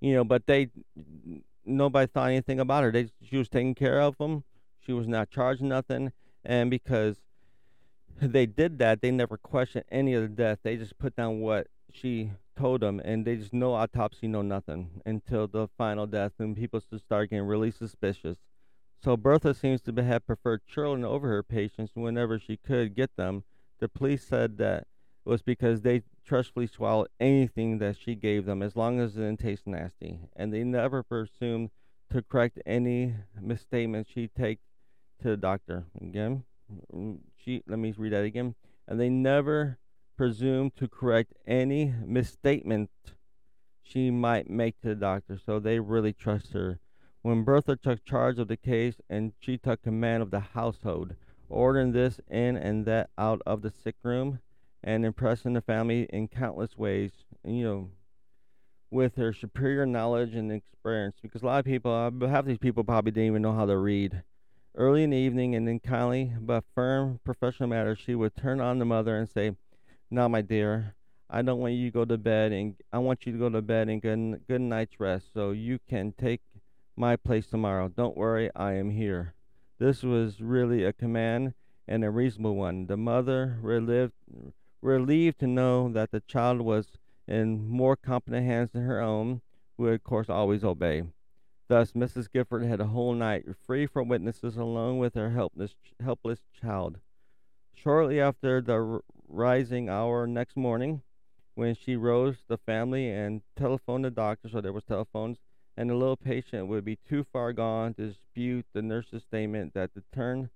[0.00, 0.70] You know, but they
[1.64, 2.92] nobody thought anything about her.
[2.92, 4.44] They she was taking care of them
[4.80, 6.12] She was not charged nothing,
[6.44, 7.20] and because
[8.20, 10.58] they did that, they never questioned any of the death.
[10.62, 15.02] They just put down what she told them, and they just no autopsy, no nothing
[15.06, 18.38] until the final death, and people start getting really suspicious.
[19.02, 23.44] So Bertha seems to have preferred children over her patients whenever she could get them.
[23.78, 24.86] The police said that
[25.24, 29.20] it was because they trustfully swallowed anything that she gave them as long as it
[29.20, 31.70] didn't taste nasty, and they never presumed
[32.10, 34.58] to correct any misstatements she take
[35.22, 35.84] to the doctor.
[36.00, 36.44] Again,
[36.92, 38.54] mm, she let me read that again.
[38.86, 39.78] And they never
[40.20, 42.90] presumed to correct any misstatement
[43.82, 46.78] she might make to the doctor, so they really trust her.
[47.22, 51.14] When Bertha took charge of the case and she took command of the household,
[51.48, 54.40] ordering this in and that out of the sick room,
[54.84, 57.12] and impressing the family in countless ways,
[57.42, 57.88] you know,
[58.90, 61.16] with her superior knowledge and experience.
[61.22, 63.78] Because a lot of people, uh, half these people probably didn't even know how to
[63.78, 64.22] read.
[64.74, 68.78] Early in the evening, and in kindly but firm professional matters, she would turn on
[68.78, 69.52] the mother and say,
[70.12, 70.96] "Now, my dear,
[71.28, 73.62] I don't want you to go to bed, and I want you to go to
[73.62, 76.40] bed and good good night's rest, so you can take
[76.96, 77.88] my place tomorrow.
[77.88, 79.34] Don't worry, I am here."
[79.78, 81.54] This was really a command
[81.86, 82.86] and a reasonable one.
[82.86, 84.14] The mother relieved
[84.82, 86.98] relieved to know that the child was
[87.28, 89.42] in more competent hands than her own,
[89.78, 91.04] would of course always obey.
[91.68, 92.28] Thus, Mrs.
[92.28, 96.98] Gifford had a whole night free from witnesses alone with her helpless, helpless child.
[97.74, 101.02] Shortly after the rising hour next morning,
[101.54, 105.38] when she rose, the family and telephoned the doctor, so there was telephones,
[105.76, 109.94] and the little patient would be too far gone to dispute the nurse's statement that
[109.94, 110.50] the turn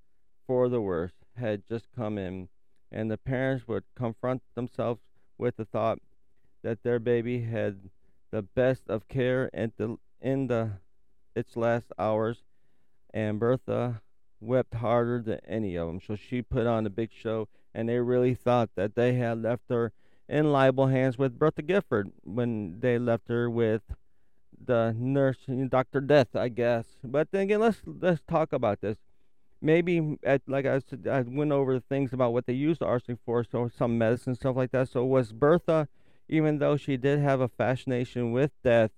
[0.46, 2.48] for the worse had just come in,
[2.90, 5.00] and the parents would confront themselves
[5.38, 5.98] with the thought
[6.62, 7.90] that their baby had
[8.30, 10.70] the best of care in the, in the
[11.36, 12.42] its last hours,
[13.12, 14.00] and Bertha
[14.40, 16.00] wept harder than any of them.
[16.04, 19.64] So she put on a big show, and they really thought that they had left
[19.68, 19.92] her
[20.28, 23.82] in liable hands with Bertha Gifford when they left her with
[24.66, 26.86] the nurse, Doctor Death, I guess.
[27.02, 28.98] But then again, let's let's talk about this.
[29.60, 33.18] Maybe at like I said, I went over the things about what they used arsenic
[33.24, 34.88] for, so some medicine stuff like that.
[34.88, 35.88] So was Bertha,
[36.28, 38.92] even though she did have a fascination with death,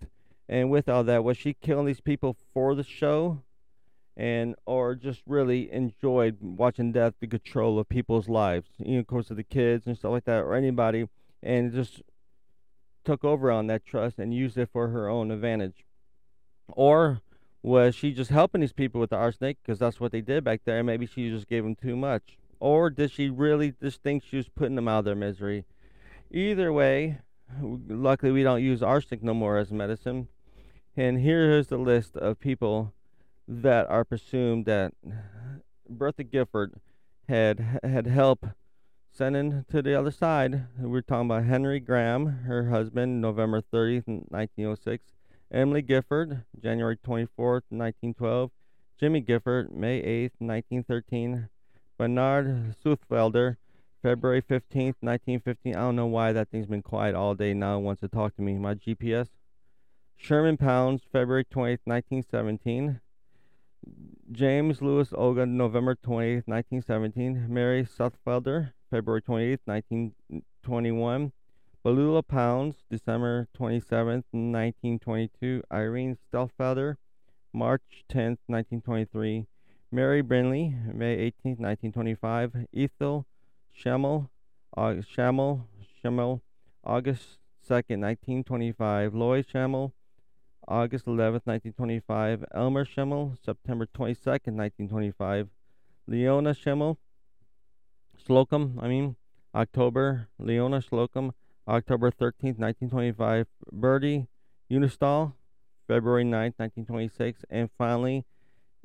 [0.49, 3.43] and with all that, was she killing these people for the show?
[4.17, 9.07] And or just really enjoyed watching death be control of people's lives, you know, of
[9.07, 11.07] course of the kids and stuff like that, or anybody,
[11.43, 12.01] and just
[13.05, 15.85] took over on that trust and used it for her own advantage.
[16.69, 17.21] Or
[17.63, 20.63] was she just helping these people with the arsenic because that's what they did back
[20.65, 20.83] there?
[20.83, 22.39] Maybe she just gave them too much.
[22.59, 25.65] Or did she really just think she was putting them out of their misery?
[26.31, 27.19] Either way,
[27.61, 30.29] luckily we don't use arsenic no more as medicine.
[30.97, 32.95] And here is the list of people
[33.49, 34.93] that are presumed that
[35.89, 36.81] Bertha Gifford
[37.29, 38.47] had had help
[39.11, 40.67] sending to the other side.
[40.79, 45.13] We're talking about Henry Graham, her husband, November 30th, 1906.
[45.51, 48.51] Emily Gifford, January 24th, 1912.
[48.99, 51.49] Jimmy Gifford, May 8th, 1913.
[51.99, 53.57] Bernard Soothfelder,
[54.03, 55.75] February 15th, 1915.
[55.75, 58.43] I don't know why that thing's been quiet all day now wants to talk to
[58.43, 58.55] me.
[58.55, 59.29] My GPS.
[60.17, 63.01] Sherman Pounds, February 20th, 1917.
[64.33, 67.47] James Lewis Ogle, November 20th, 1917.
[67.49, 71.33] Mary Soothfelder, February 28th, 1921.
[71.83, 75.63] Beulah Pounds, December 27th, 1922.
[75.73, 76.97] Irene Stelfelder,
[77.53, 79.47] March 10th, 1923.
[79.93, 82.67] Mary Brinley, May 18th, 1925.
[82.75, 83.27] Ethel
[83.73, 84.29] Schimmel,
[84.77, 85.69] August Schimmel,
[86.03, 86.43] Schimmel,
[86.83, 89.15] August 2nd, 1925.
[89.15, 89.95] Lloyd Schimmel,
[90.69, 92.45] August 11th, 1925.
[92.55, 95.49] Elmer Schimmel, September 22nd, 1925.
[96.07, 96.99] Leona Schimmel,
[98.17, 99.17] Slocum, I mean,
[99.55, 100.29] October.
[100.39, 101.33] Leona Slocum,
[101.69, 103.47] October 13th, 1925.
[103.73, 104.27] Bertie
[104.71, 105.35] Unnerstall,
[105.87, 107.45] February 9th, 1926.
[107.49, 108.25] And finally,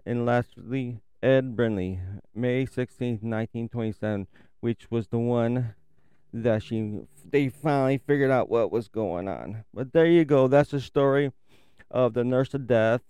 [0.06, 2.00] and lastly, Ed Brinley,
[2.34, 4.28] May 16th, 1927,
[4.60, 5.76] which was the one
[6.34, 9.66] that she they finally figured out what was going on.
[9.74, 10.48] But there you go.
[10.48, 11.32] That's the story
[11.92, 13.02] of the nurse of death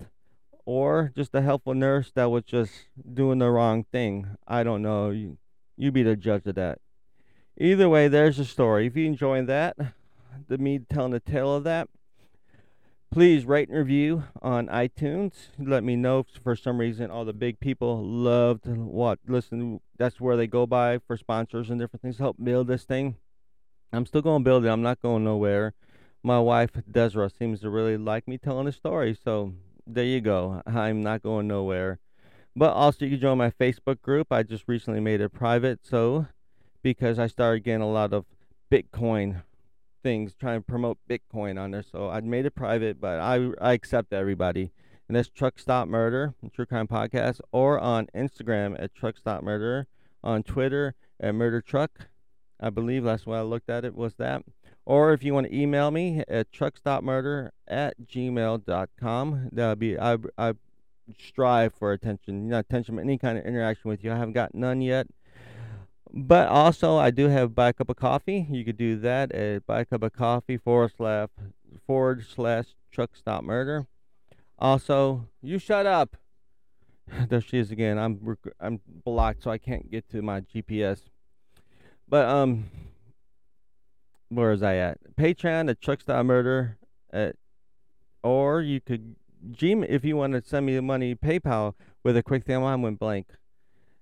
[0.65, 2.71] or just a helpful nurse that was just
[3.13, 4.37] doing the wrong thing.
[4.47, 5.09] I don't know.
[5.09, 5.37] You,
[5.77, 6.79] you be the judge of that.
[7.57, 8.87] Either way, there's the story.
[8.87, 9.75] If you enjoying that,
[10.47, 11.89] the me telling the tale of that,
[13.11, 15.33] please rate and review on iTunes.
[15.59, 19.81] Let me know if for some reason all the big people love to what listen.
[19.97, 23.17] That's where they go by for sponsors and different things to help build this thing.
[23.93, 24.69] I'm still going to build it.
[24.69, 25.73] I'm not going nowhere.
[26.23, 29.17] My wife, Desra, seems to really like me telling the story.
[29.21, 29.53] So
[29.87, 30.61] there you go.
[30.65, 31.99] I'm not going nowhere.
[32.55, 34.27] But also, you can join my Facebook group.
[34.31, 35.79] I just recently made it private.
[35.83, 36.27] So,
[36.83, 38.25] because I started getting a lot of
[38.71, 39.43] Bitcoin
[40.03, 41.83] things, trying to promote Bitcoin on there.
[41.83, 44.71] So I made it private, but I, I accept everybody.
[45.07, 49.87] And that's Truck Stop Murder, True Crime Podcast, or on Instagram at Truck Stop Murder,
[50.23, 52.07] on Twitter at Murder Truck.
[52.59, 54.43] I believe that's what I looked at it was that.
[54.85, 60.53] Or if you want to email me at truckstopmurder at gmail.com, that'll be, I, I
[61.19, 64.11] strive for attention, know, attention, any kind of interaction with you.
[64.11, 65.07] I haven't got none yet.
[66.13, 68.45] But also, I do have buy a cup of coffee.
[68.49, 71.29] You could do that at buy a cup of coffee forward slash
[71.87, 73.87] forward slash truck stop murder.
[74.59, 76.17] Also, you shut up.
[77.29, 77.97] there she is again.
[77.97, 80.99] I'm I'm blocked, so I can't get to my GPS.
[82.09, 82.65] But um,
[84.31, 84.97] where is I at?
[85.15, 86.77] Patreon at stop murder
[87.11, 87.35] at,
[88.23, 89.15] or you could
[89.51, 91.15] Gmail if you want to send me the money.
[91.15, 91.73] PayPal
[92.03, 92.63] with a quick thing.
[92.63, 93.27] I went blank.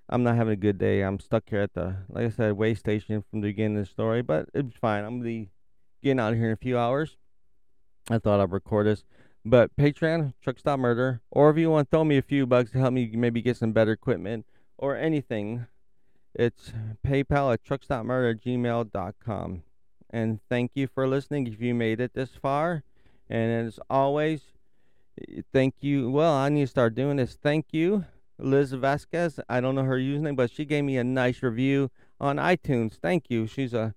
[0.08, 1.02] I'm not having a good day.
[1.02, 3.90] I'm stuck here at the, like I said, way station from the beginning of the
[3.90, 5.04] story, but it's fine.
[5.04, 5.50] I'm gonna be
[6.04, 7.18] getting out of here in a few hours.
[8.10, 9.04] I thought I'd record this,
[9.46, 12.72] but Patreon, Truck Stop Murder, or if you want to throw me a few bucks
[12.72, 14.46] to help me maybe get some better equipment
[14.78, 15.68] or anything,
[16.34, 16.74] it's
[17.06, 19.64] PayPal at truckstopmurder@gmail.com.
[20.10, 21.48] And thank you for listening.
[21.48, 22.84] If you made it this far,
[23.30, 24.42] and as always,
[25.54, 26.10] thank you.
[26.10, 27.38] Well, I need to start doing this.
[27.42, 28.06] Thank you
[28.40, 29.40] Liz Vasquez.
[29.50, 32.94] I don't know her username, but she gave me a nice review on iTunes.
[32.94, 33.48] Thank you.
[33.48, 33.94] She's a,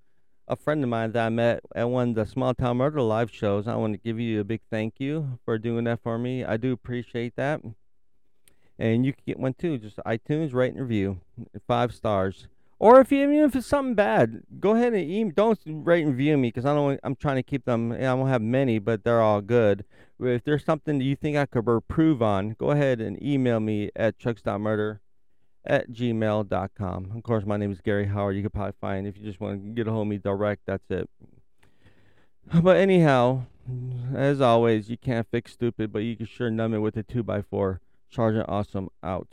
[0.48, 3.30] a friend of mine that I met at one of the Small Town Murder live
[3.30, 3.68] shows.
[3.68, 6.44] I want to give you a big thank you for doing that for me.
[6.44, 7.60] I do appreciate that.
[8.78, 9.78] And you can get one too.
[9.78, 11.20] Just iTunes, rate and review.
[11.66, 12.48] Five stars.
[12.82, 16.16] Or if you, even if it's something bad, go ahead and email, don't rate and
[16.16, 16.98] view me because I don't.
[17.04, 17.92] I'm trying to keep them.
[17.92, 19.84] I don't have many, but they're all good.
[20.18, 24.18] If there's something you think I could improve on, go ahead and email me at
[24.18, 25.00] chucks.murder
[25.64, 27.12] at gmail.com.
[27.14, 28.34] Of course, my name is Gary Howard.
[28.34, 30.62] You could probably find if you just want to get a hold of me direct.
[30.66, 31.08] That's it.
[32.52, 33.44] But anyhow,
[34.12, 37.22] as always, you can't fix stupid, but you can sure numb it with a two
[37.22, 37.80] by four.
[38.10, 39.28] Sergeant Awesome out.